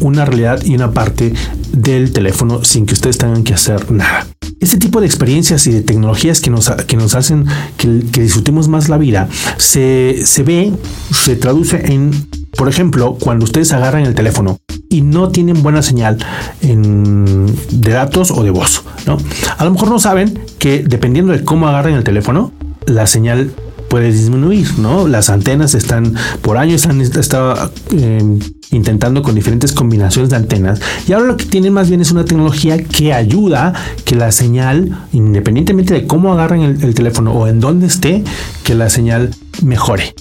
una 0.00 0.24
realidad 0.24 0.62
y 0.64 0.74
una 0.74 0.92
parte 0.92 1.32
del 1.72 2.12
teléfono 2.12 2.64
sin 2.64 2.86
que 2.86 2.94
ustedes 2.94 3.18
tengan 3.18 3.42
que 3.42 3.54
hacer 3.54 3.90
nada. 3.90 4.26
Este 4.66 4.78
tipo 4.78 5.00
de 5.00 5.06
experiencias 5.06 5.64
y 5.68 5.70
de 5.70 5.80
tecnologías 5.80 6.40
que 6.40 6.50
nos, 6.50 6.68
que 6.88 6.96
nos 6.96 7.14
hacen 7.14 7.46
que, 7.76 7.88
disfrutemos 8.20 8.66
más 8.66 8.88
la 8.88 8.98
vida 8.98 9.28
se, 9.58 10.22
se 10.24 10.42
ve, 10.42 10.72
se 11.12 11.36
traduce 11.36 11.92
en, 11.92 12.10
por 12.56 12.68
ejemplo, 12.68 13.16
cuando 13.20 13.44
ustedes 13.44 13.72
agarran 13.72 14.02
el 14.02 14.16
teléfono 14.16 14.58
y 14.88 15.02
no 15.02 15.28
tienen 15.28 15.62
buena 15.62 15.82
señal 15.82 16.18
de 16.60 17.92
datos 17.92 18.32
o 18.32 18.42
de 18.42 18.50
voz. 18.50 18.82
¿no? 19.06 19.18
A 19.56 19.64
lo 19.64 19.70
mejor 19.70 19.88
no 19.88 20.00
saben 20.00 20.36
que 20.58 20.82
dependiendo 20.82 21.32
de 21.32 21.44
cómo 21.44 21.68
agarren 21.68 21.94
el 21.94 22.02
teléfono, 22.02 22.52
la 22.86 23.06
señal 23.06 23.52
puede 23.88 24.10
disminuir, 24.10 24.80
¿no? 24.80 25.06
Las 25.06 25.30
antenas 25.30 25.74
están 25.74 26.16
por 26.42 26.58
años 26.58 26.86
han 26.86 27.00
estado 27.00 27.70
eh, 27.92 28.38
intentando 28.76 29.22
con 29.22 29.34
diferentes 29.34 29.72
combinaciones 29.72 30.30
de 30.30 30.36
antenas 30.36 30.80
y 31.08 31.12
ahora 31.12 31.26
lo 31.26 31.36
que 31.36 31.44
tienen 31.44 31.72
más 31.72 31.88
bien 31.88 32.00
es 32.00 32.10
una 32.12 32.24
tecnología 32.24 32.82
que 32.82 33.12
ayuda 33.12 33.72
que 34.04 34.14
la 34.14 34.30
señal, 34.32 35.06
independientemente 35.12 35.94
de 35.94 36.06
cómo 36.06 36.32
agarren 36.32 36.62
el 36.62 36.94
teléfono 36.94 37.32
o 37.32 37.46
en 37.46 37.60
dónde 37.60 37.86
esté, 37.86 38.24
que 38.62 38.74
la 38.74 38.90
señal 38.90 39.30
mejore. 39.62 40.14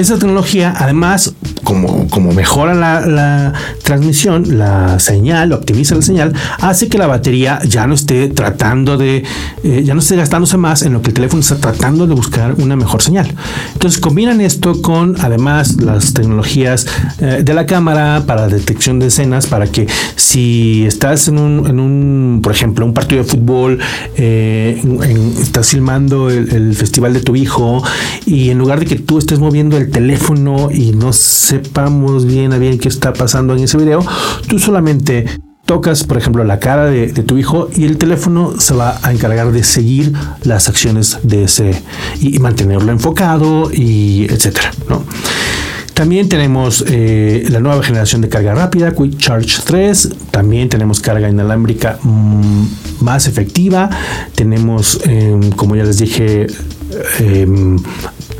Esa 0.00 0.18
tecnología, 0.18 0.72
además, 0.78 1.34
como, 1.62 2.08
como 2.08 2.32
mejora 2.32 2.72
la, 2.72 3.52
transmisión, 3.82 4.56
la 4.56 4.98
señal, 4.98 5.52
optimiza 5.52 5.94
la 5.94 6.00
señal, 6.00 6.32
hace 6.58 6.88
que 6.88 6.96
la 6.96 7.06
batería 7.06 7.60
ya 7.68 7.86
no 7.86 7.94
esté 7.94 8.28
tratando 8.28 8.96
de, 8.96 9.24
eh, 9.62 9.82
ya 9.84 9.92
no 9.92 10.00
esté 10.00 10.16
gastándose 10.16 10.56
más 10.56 10.80
en 10.82 10.94
lo 10.94 11.02
que 11.02 11.08
el 11.08 11.14
teléfono 11.14 11.40
está 11.42 11.56
tratando 11.56 12.06
de 12.06 12.14
buscar 12.14 12.54
una 12.54 12.76
mejor 12.76 13.02
señal. 13.02 13.30
Entonces 13.74 14.00
combinan 14.00 14.40
esto 14.40 14.80
con, 14.80 15.16
además, 15.20 15.82
las 15.82 16.14
tecnologías 16.14 16.86
eh, 17.18 17.42
de 17.44 17.52
la 17.52 17.66
cámara 17.66 18.22
para 18.26 18.48
detección 18.48 19.00
de 19.00 19.08
escenas, 19.08 19.48
para 19.48 19.66
que 19.66 19.86
si 20.16 20.86
estás 20.86 21.28
en 21.28 21.38
un, 21.38 21.66
en 21.66 21.78
un 21.78 22.40
por 22.42 22.52
ejemplo, 22.52 22.86
un 22.86 22.94
partido 22.94 23.22
de 23.22 23.28
fútbol, 23.28 23.78
eh, 24.16 24.82
estás 25.42 25.68
filmando 25.68 26.30
el, 26.30 26.54
el 26.54 26.74
festival 26.74 27.12
de 27.12 27.20
tu 27.20 27.36
hijo 27.36 27.82
y 28.24 28.48
en 28.48 28.56
lugar 28.56 28.80
de 28.80 28.86
que 28.86 28.96
tú 28.96 29.18
estés 29.18 29.38
moviendo 29.38 29.76
el 29.76 29.89
teléfono 29.90 30.70
y 30.70 30.92
no 30.92 31.12
sepamos 31.12 32.24
bien 32.24 32.52
a 32.52 32.58
bien 32.58 32.78
qué 32.78 32.88
está 32.88 33.12
pasando 33.12 33.54
en 33.54 33.64
ese 33.64 33.76
video, 33.76 34.04
tú 34.48 34.58
solamente 34.58 35.26
tocas, 35.70 36.02
por 36.02 36.18
ejemplo, 36.18 36.42
la 36.42 36.58
cara 36.58 36.86
de, 36.86 37.08
tu 37.08 37.38
hijo 37.38 37.68
y 37.76 37.84
el 37.84 37.96
teléfono 37.96 38.54
se 38.58 38.74
va 38.74 38.98
a 39.02 39.12
encargar 39.12 39.52
de 39.52 39.62
seguir 39.62 40.12
las 40.42 40.68
acciones 40.68 41.18
de 41.22 41.44
ese 41.44 41.80
y, 42.20 42.40
mantenerlo 42.40 42.90
enfocado 42.90 43.70
y 43.72 44.26
etcétera, 44.28 44.72
¿no? 44.88 45.04
También 45.94 46.28
tenemos 46.28 46.84
eh, 46.88 47.46
la 47.50 47.60
nueva 47.60 47.82
generación 47.84 48.20
de 48.20 48.28
carga 48.28 48.54
rápida, 48.54 48.92
Quick 48.92 49.18
Charge 49.18 49.58
3. 49.64 50.08
También 50.32 50.68
tenemos 50.68 50.98
carga 50.98 51.28
inalámbrica 51.28 51.98
mm, 52.02 52.64
más 53.00 53.28
efectiva. 53.28 53.90
Tenemos, 54.34 54.98
em, 55.04 55.50
como 55.50 55.76
ya 55.76 55.84
les 55.84 55.98
dije, 55.98 56.46
em, 57.18 57.76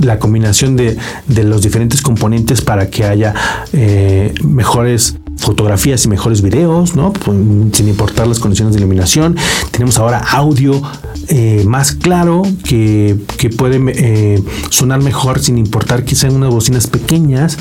la 0.01 0.19
combinación 0.19 0.77
de, 0.77 0.97
de, 1.27 1.45
los 1.45 1.63
diferentes 1.63 2.03
componentes 2.03 2.61
para 2.61 2.91
que 2.91 3.05
haya 3.05 3.35
eh, 3.73 4.35
mejores 4.45 5.17
fotografías 5.37 6.05
y 6.05 6.09
mejores 6.09 6.43
videos, 6.43 6.95
¿no? 6.95 7.13
Pues, 7.13 7.37
sin 7.73 7.89
importar 7.89 8.27
las 8.27 8.39
condiciones 8.39 8.75
de 8.75 8.81
iluminación. 8.81 9.37
Tenemos 9.71 9.99
ahora 9.99 10.19
audio 10.19 10.81
eh, 11.29 11.65
más 11.67 11.93
claro 11.93 12.43
que, 12.65 13.19
puede 13.57 13.81
eh, 13.89 14.43
sonar 14.71 15.03
mejor 15.03 15.41
sin 15.41 15.59
importar 15.59 16.05
que 16.05 16.15
sean 16.15 16.35
unas 16.35 16.51
bocinas 16.51 16.87
pequeñas 16.87 17.59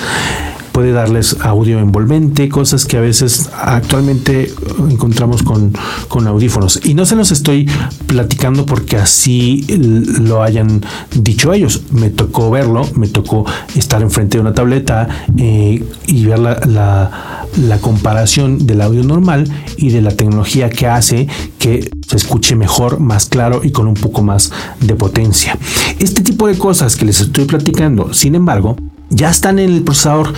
puede 0.79 0.93
darles 0.93 1.35
audio 1.41 1.77
envolvente, 1.77 2.47
cosas 2.47 2.85
que 2.85 2.95
a 2.95 3.01
veces 3.01 3.49
actualmente 3.53 4.49
encontramos 4.89 5.43
con, 5.43 5.73
con, 6.07 6.25
audífonos. 6.25 6.79
Y 6.85 6.93
no 6.93 7.05
se 7.05 7.17
los 7.17 7.31
estoy 7.31 7.69
platicando 8.07 8.65
porque 8.65 8.95
así 8.95 9.65
lo 9.67 10.41
hayan 10.41 10.81
dicho 11.13 11.51
ellos. 11.51 11.81
Me 11.91 12.09
tocó 12.09 12.49
verlo, 12.49 12.87
me 12.95 13.09
tocó 13.09 13.45
estar 13.75 14.01
enfrente 14.01 14.37
de 14.37 14.41
una 14.41 14.53
tableta 14.53 15.25
eh, 15.35 15.83
y 16.07 16.25
ver 16.25 16.39
la, 16.39 16.61
la, 16.65 17.47
la 17.57 17.77
comparación 17.79 18.65
del 18.65 18.79
audio 18.79 19.03
normal 19.03 19.51
y 19.75 19.89
de 19.89 20.01
la 20.01 20.11
tecnología 20.11 20.69
que 20.69 20.87
hace 20.87 21.27
que 21.57 21.91
se 22.07 22.15
escuche 22.15 22.55
mejor, 22.55 23.01
más 23.01 23.25
claro 23.25 23.59
y 23.65 23.71
con 23.71 23.85
un 23.85 23.95
poco 23.95 24.21
más 24.21 24.53
de 24.79 24.95
potencia. 24.95 25.57
Este 25.99 26.23
tipo 26.23 26.47
de 26.47 26.57
cosas 26.57 26.95
que 26.95 27.03
les 27.03 27.19
estoy 27.19 27.43
platicando, 27.43 28.13
sin 28.13 28.35
embargo, 28.35 28.77
ya 29.09 29.29
están 29.29 29.59
en 29.59 29.71
el 29.71 29.81
procesador, 29.83 30.33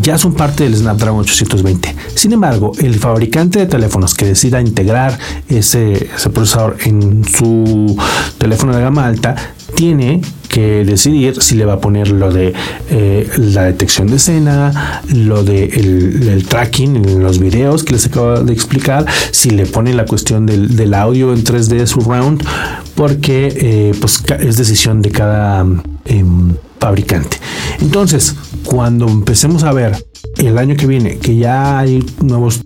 ya 0.00 0.16
son 0.18 0.34
parte 0.34 0.64
del 0.64 0.76
Snapdragon 0.76 1.20
820. 1.20 1.94
Sin 2.14 2.32
embargo, 2.32 2.72
el 2.78 2.94
fabricante 2.94 3.58
de 3.58 3.66
teléfonos 3.66 4.14
que 4.14 4.26
decida 4.26 4.60
integrar 4.60 5.18
ese, 5.48 6.08
procesador 6.32 6.76
en 6.84 7.24
su 7.24 7.96
teléfono 8.38 8.74
de 8.74 8.82
gama 8.82 9.06
alta 9.06 9.34
tiene 9.74 10.20
que 10.48 10.84
decidir 10.84 11.42
si 11.42 11.54
le 11.54 11.64
va 11.64 11.74
a 11.74 11.80
poner 11.80 12.10
lo 12.10 12.30
de 12.30 12.52
eh, 12.90 13.28
la 13.38 13.64
detección 13.64 14.08
de 14.08 14.16
escena, 14.16 15.02
lo 15.08 15.42
de 15.42 15.64
el, 15.64 16.44
tracking 16.46 16.96
en 16.96 17.22
los 17.22 17.38
videos 17.38 17.82
que 17.82 17.94
les 17.94 18.06
acabo 18.06 18.40
de 18.40 18.52
explicar, 18.52 19.06
si 19.30 19.50
le 19.50 19.64
pone 19.64 19.94
la 19.94 20.04
cuestión 20.04 20.44
del, 20.46 20.92
audio 20.94 21.32
en 21.32 21.42
3D 21.42 21.86
surround, 21.86 22.44
porque 22.94 23.48
eh, 23.56 23.94
pues 23.98 24.22
es 24.40 24.58
decisión 24.58 25.00
de 25.00 25.10
cada 25.10 25.64
em, 26.04 26.54
fabricante. 26.82 27.36
Entonces, 27.80 28.34
cuando 28.64 29.06
empecemos 29.06 29.62
a 29.62 29.72
ver 29.72 30.04
el 30.38 30.58
año 30.58 30.74
que 30.74 30.88
viene 30.88 31.18
que 31.18 31.36
ya 31.36 31.78
hay 31.78 32.04
nuevos 32.20 32.62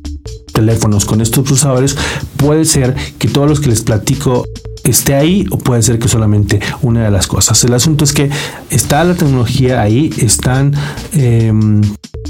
teléfonos 0.55 1.05
con 1.05 1.21
estos 1.21 1.45
procesadores, 1.45 1.99
puede 2.39 2.65
ser 2.65 2.95
que 3.19 3.29
todos 3.29 3.47
los 3.47 3.61
que 3.61 3.69
les 3.69 3.83
platico 3.83 4.47
esté 4.85 5.15
ahí 5.15 5.45
o 5.51 5.59
puede 5.59 5.83
ser 5.83 5.99
que 5.99 6.09
solamente 6.09 6.61
una 6.81 7.05
de 7.05 7.11
las 7.11 7.27
cosas. 7.27 7.63
El 7.65 7.75
asunto 7.75 8.05
es 8.05 8.15
que 8.15 8.31
está 8.71 9.05
la 9.05 9.15
tecnología 9.15 9.83
ahí, 9.83 10.11
están 10.17 10.73
em, 11.13 11.83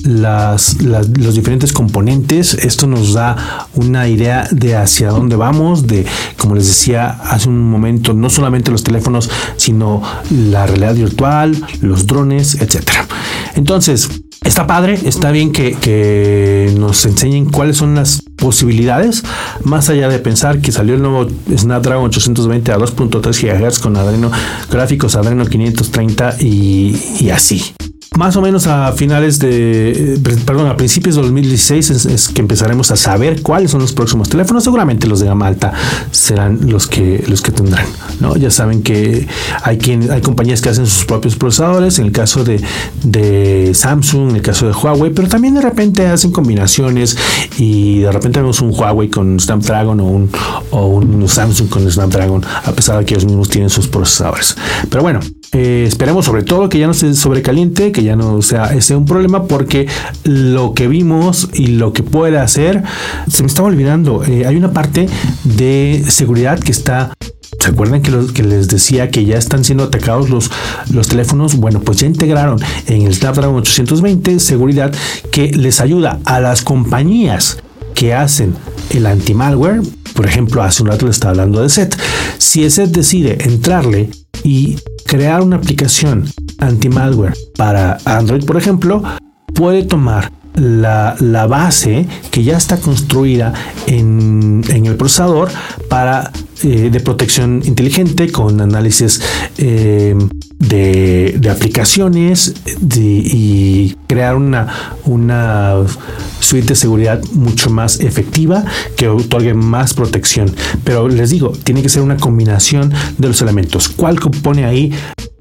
las, 0.06 0.80
los 0.82 1.34
diferentes 1.34 1.72
componentes. 1.72 2.54
Esto 2.54 2.86
nos 2.86 3.12
da 3.12 3.68
una 3.74 4.08
idea 4.08 4.48
de 4.50 4.76
hacia 4.76 5.10
dónde 5.10 5.36
vamos, 5.36 5.86
de, 5.86 6.06
como 6.38 6.54
les 6.54 6.66
decía 6.66 7.08
hace 7.08 7.48
un 7.48 7.70
momento, 7.70 8.14
no 8.14 8.30
solamente 8.30 8.70
los 8.70 8.84
teléfonos, 8.84 9.30
sino 9.56 10.02
la 10.30 10.66
realidad 10.66 10.94
virtual, 10.94 11.56
los 11.80 12.06
drones, 12.06 12.60
etcétera. 12.60 13.06
Entonces, 13.54 14.08
está 14.44 14.66
padre, 14.66 14.98
está 15.04 15.30
bien 15.30 15.52
que, 15.52 15.74
que 15.74 16.72
nos 16.78 17.04
enseñen 17.06 17.46
cuáles 17.46 17.76
son 17.76 17.94
las 17.94 18.22
posibilidades, 18.36 19.24
más 19.64 19.88
allá 19.88 20.08
de 20.08 20.18
pensar 20.18 20.60
que 20.60 20.72
salió 20.72 20.94
el 20.94 21.02
nuevo 21.02 21.26
Snapdragon 21.56 22.04
820 22.04 22.72
a 22.72 22.78
2.3 22.78 23.68
GHz 23.68 23.78
con 23.80 23.96
Adreno 23.96 24.30
gráficos 24.70 25.16
Adreno 25.16 25.46
530 25.46 26.36
y, 26.40 26.96
y 27.18 27.30
así 27.30 27.74
más 28.16 28.36
o 28.36 28.42
menos 28.42 28.66
a 28.66 28.92
finales 28.92 29.38
de, 29.38 30.14
eh, 30.14 30.18
perdón, 30.44 30.68
a 30.68 30.76
principios 30.76 31.16
de 31.16 31.22
2016 31.22 31.90
es, 31.90 32.28
que 32.28 32.40
empezaremos 32.40 32.90
a 32.90 32.96
saber 32.96 33.42
cuáles 33.42 33.70
son 33.70 33.80
los 33.80 33.92
próximos 33.92 34.28
teléfonos. 34.28 34.64
Seguramente 34.64 35.06
los 35.06 35.20
de 35.20 35.26
gama 35.26 35.46
alta 35.46 35.72
serán 36.10 36.70
los 36.70 36.86
que, 36.86 37.24
los 37.28 37.42
que 37.42 37.52
tendrán, 37.52 37.86
¿no? 38.20 38.36
Ya 38.36 38.50
saben 38.50 38.82
que 38.82 39.26
hay 39.62 39.78
quien, 39.78 40.10
hay 40.10 40.20
compañías 40.20 40.60
que 40.60 40.70
hacen 40.70 40.86
sus 40.86 41.04
propios 41.04 41.36
procesadores, 41.36 41.98
en 41.98 42.06
el 42.06 42.12
caso 42.12 42.44
de, 42.44 42.60
de 43.02 43.72
Samsung, 43.74 44.30
en 44.30 44.36
el 44.36 44.42
caso 44.42 44.66
de 44.66 44.72
Huawei, 44.72 45.12
pero 45.12 45.28
también 45.28 45.54
de 45.54 45.60
repente 45.60 46.06
hacen 46.06 46.32
combinaciones 46.32 47.16
y 47.58 48.00
de 48.00 48.12
repente 48.12 48.40
vemos 48.40 48.60
un 48.60 48.70
Huawei 48.70 49.08
con 49.08 49.38
Snapdragon 49.38 50.00
o 50.00 50.04
un, 50.04 50.30
o 50.70 50.86
un 50.86 51.28
Samsung 51.28 51.68
con 51.68 51.90
Snapdragon, 51.90 52.42
a 52.64 52.72
pesar 52.72 52.98
de 52.98 53.04
que 53.04 53.14
ellos 53.14 53.26
mismos 53.26 53.48
tienen 53.48 53.70
sus 53.70 53.88
procesadores. 53.88 54.56
Pero 54.88 55.02
bueno, 55.02 55.20
eh, 55.52 55.84
esperemos 55.86 56.24
sobre 56.24 56.42
todo 56.42 56.68
que 56.68 56.78
ya 56.78 56.86
no 56.86 56.94
se 56.94 57.14
sobrecaliente, 57.14 57.92
que 57.92 58.02
ya 58.02 58.16
no 58.16 58.42
sea 58.42 58.74
ese 58.74 58.96
un 58.96 59.06
problema, 59.06 59.44
porque 59.44 59.86
lo 60.24 60.74
que 60.74 60.88
vimos 60.88 61.48
y 61.54 61.68
lo 61.68 61.92
que 61.92 62.02
puede 62.02 62.38
hacer, 62.38 62.82
se 63.30 63.42
me 63.42 63.46
estaba 63.46 63.68
olvidando, 63.68 64.24
eh, 64.24 64.46
hay 64.46 64.56
una 64.56 64.72
parte 64.72 65.08
de 65.44 66.04
seguridad 66.08 66.58
que 66.58 66.72
está 66.72 67.12
¿Se 67.58 67.72
acuerdan 67.72 68.02
que, 68.02 68.12
que, 68.32 68.42
les 68.42 68.68
decía 68.68 69.10
que 69.10 69.24
ya 69.24 69.38
están 69.38 69.64
siendo 69.64 69.84
atacados 69.84 70.30
los, 70.30 70.50
los 70.90 71.08
teléfonos? 71.08 71.56
Bueno, 71.56 71.80
pues 71.80 71.98
ya 71.98 72.06
integraron 72.06 72.60
en 72.86 73.02
el 73.02 73.14
Snapdragon 73.14 73.56
820 73.56 74.38
seguridad 74.40 74.94
que 75.32 75.50
les 75.52 75.80
ayuda 75.80 76.20
a 76.26 76.38
las 76.38 76.62
compañías 76.62 77.58
que 77.94 78.14
hacen 78.14 78.54
el 78.90 79.06
anti-malware. 79.06 79.80
Por 80.14 80.26
ejemplo, 80.26 80.62
hace 80.62 80.82
un 80.82 80.90
rato 80.90 81.06
le 81.06 81.10
estaba 81.10 81.32
hablando 81.32 81.62
de 81.62 81.68
SET. 81.68 81.96
Si 82.38 82.68
SET 82.70 82.90
decide 82.90 83.38
entrarle 83.44 84.10
y 84.44 84.76
crear 85.06 85.42
una 85.42 85.56
aplicación 85.56 86.24
anti-malware 86.58 87.34
para 87.56 87.98
Android, 88.04 88.44
por 88.44 88.56
ejemplo, 88.56 89.02
puede 89.54 89.84
tomar 89.84 90.32
la, 90.54 91.46
base 91.48 92.06
que 92.30 92.42
ya 92.42 92.56
está 92.56 92.78
construida 92.78 93.52
en, 93.86 94.62
el 94.68 94.96
procesador 94.96 95.50
para 95.88 96.30
eh, 96.62 96.90
de 96.90 97.00
protección 97.00 97.62
inteligente 97.64 98.30
con 98.32 98.60
análisis 98.60 99.20
eh, 99.58 100.16
de, 100.58 101.40
aplicaciones 101.50 102.54
y 102.94 103.94
crear 104.06 104.36
una, 104.36 104.94
una 105.04 105.74
suite 106.40 106.68
de 106.68 106.74
seguridad 106.74 107.22
mucho 107.32 107.70
más 107.70 108.00
efectiva 108.00 108.64
que 108.96 109.08
otorgue 109.08 109.54
más 109.54 109.94
protección. 109.94 110.52
Pero 110.84 111.08
les 111.08 111.30
digo, 111.30 111.52
tiene 111.64 111.82
que 111.82 111.88
ser 111.88 112.02
una 112.02 112.16
combinación 112.16 112.92
de 113.18 113.28
los 113.28 113.40
elementos. 113.42 113.88
¿Cuál 113.88 114.20
compone 114.20 114.64
ahí 114.64 114.92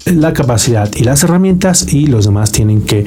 la 0.06 0.32
capacidad 0.32 0.88
y 0.94 1.02
las 1.02 1.24
herramientas 1.24 1.92
y 1.92 2.06
los 2.06 2.26
demás 2.26 2.52
tienen 2.52 2.82
que 2.82 3.04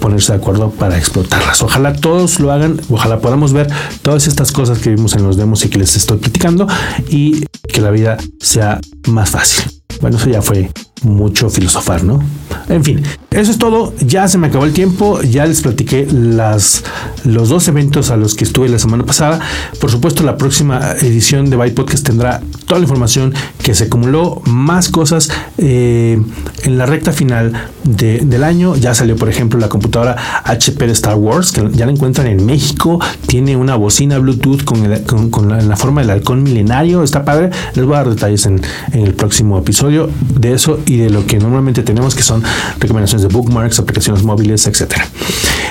ponerse 0.00 0.32
de 0.32 0.38
acuerdo 0.38 0.70
para 0.70 0.96
explotarlas. 0.96 1.62
Ojalá 1.62 1.92
todos 1.92 2.38
lo 2.38 2.52
hagan, 2.52 2.80
ojalá 2.88 3.18
podamos 3.18 3.52
ver 3.52 3.68
todas 4.02 4.28
estas 4.28 4.52
cosas 4.52 4.78
que 4.78 4.90
vimos 4.90 5.16
en 5.16 5.24
los 5.24 5.36
demos 5.36 5.64
y 5.64 5.68
que 5.68 5.78
les 5.78 5.96
estoy 5.96 6.18
platicando 6.18 6.68
y 7.08 7.44
que 7.66 7.80
la 7.80 7.90
vida 7.90 8.16
sea 8.40 8.80
más 9.08 9.30
fácil. 9.30 9.64
Bueno, 10.00 10.18
eso 10.18 10.30
ya 10.30 10.42
fue 10.42 10.70
mucho 11.02 11.50
filosofar, 11.50 12.04
¿no? 12.04 12.20
En 12.68 12.82
fin, 12.82 13.02
eso 13.30 13.50
es 13.50 13.58
todo. 13.58 13.92
Ya 14.00 14.26
se 14.28 14.38
me 14.38 14.46
acabó 14.46 14.64
el 14.64 14.72
tiempo. 14.72 15.20
Ya 15.20 15.46
les 15.46 15.60
platiqué 15.60 16.06
las, 16.10 16.84
los 17.24 17.48
dos 17.48 17.68
eventos 17.68 18.10
a 18.10 18.16
los 18.16 18.34
que 18.34 18.44
estuve 18.44 18.68
la 18.68 18.78
semana 18.78 19.04
pasada. 19.04 19.40
Por 19.80 19.90
supuesto, 19.90 20.22
la 20.22 20.36
próxima 20.36 20.92
edición 21.00 21.50
de 21.50 21.56
Byte 21.56 21.74
Podcast 21.74 22.06
tendrá 22.06 22.40
toda 22.66 22.80
la 22.80 22.84
información 22.84 23.34
que 23.62 23.74
se 23.74 23.84
acumuló, 23.84 24.42
más 24.46 24.88
cosas 24.88 25.30
eh, 25.58 26.20
en 26.64 26.78
la 26.78 26.86
recta 26.86 27.12
final 27.12 27.52
del 27.84 28.42
año. 28.42 28.74
Ya 28.74 28.94
salió, 28.94 29.16
por 29.16 29.28
ejemplo, 29.28 29.58
la 29.58 29.68
computadora 29.68 30.16
HP 30.44 30.86
de 30.86 30.92
Star 30.92 31.16
Wars, 31.16 31.52
que 31.52 31.68
ya 31.72 31.86
la 31.86 31.92
encuentran 31.92 32.26
en 32.26 32.44
México. 32.44 33.00
Tiene 33.26 33.56
una 33.56 33.76
bocina 33.76 34.18
Bluetooth 34.18 34.64
con, 34.64 34.88
la, 34.88 35.76
forma 35.76 36.00
del 36.00 36.10
halcón 36.10 36.42
milenario. 36.42 37.02
Está 37.02 37.24
padre. 37.24 37.50
Les 37.74 37.84
voy 37.84 37.94
a 37.94 37.98
dar 37.98 38.10
detalles 38.10 38.46
en, 38.46 38.60
en 38.92 39.00
el 39.06 39.14
próximo 39.14 39.58
episodio 39.58 40.08
de 40.34 40.54
eso 40.54 40.80
y 40.86 40.96
de 40.96 41.10
lo 41.10 41.26
que 41.26 41.38
normalmente 41.38 41.82
tenemos, 41.82 42.14
que 42.14 42.22
son 42.22 42.42
recomendaciones 42.78 43.22
de 43.22 43.28
bookmarks, 43.28 43.78
aplicaciones 43.78 44.22
móviles, 44.22 44.66
etcétera. 44.66 45.06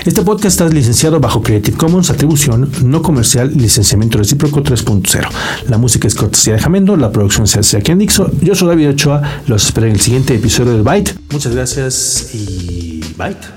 Este 0.06 0.22
podcast 0.22 0.62
está 0.62 0.70
licenciado 0.70 1.20
bajo 1.20 1.42
Creative 1.42 1.78
Commons, 1.78 2.10
atribución 2.10 2.70
no 2.84 3.02
comercial, 3.02 3.52
licenciamiento 3.56 4.18
recíproco 4.18 4.62
3.0. 4.62 5.28
La 5.68 5.78
música 5.78 6.08
es 6.08 6.16
cortesía 6.16 6.54
de 6.54 6.60
Jamendo, 6.60 6.96
la 6.96 7.12
producción 7.12 7.48
se 7.48 7.60
hace 7.60 7.78
aquí 7.78 7.92
en 7.92 8.00
Dixo. 8.00 8.30
Yo 8.42 8.54
soy 8.54 8.68
David 8.68 8.90
Ochoa, 8.90 9.42
los 9.48 9.66
espero 9.66 9.88
en 9.88 9.94
el 9.94 10.02
siguiente 10.02 10.36
episodio 10.36 10.74
de 10.74 10.82
Byte. 10.82 11.18
Muchas 11.32 11.56
gracias 11.56 12.30
y 12.34 13.02
Byte. 13.18 13.48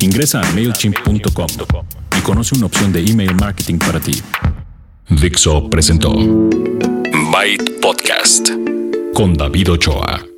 Ingresa 0.00 0.40
a 0.40 0.52
MailChimp.com 0.52 1.46
y 2.18 2.20
conoce 2.22 2.56
una 2.56 2.66
opción 2.66 2.92
de 2.92 3.04
email 3.04 3.34
marketing 3.34 3.78
para 3.78 4.00
ti. 4.00 4.20
Dixo 5.08 5.68
presentó 5.70 6.12
Byte 6.12 7.80
Podcast 7.80 8.50
con 9.14 9.34
David 9.34 9.70
Ochoa. 9.70 10.33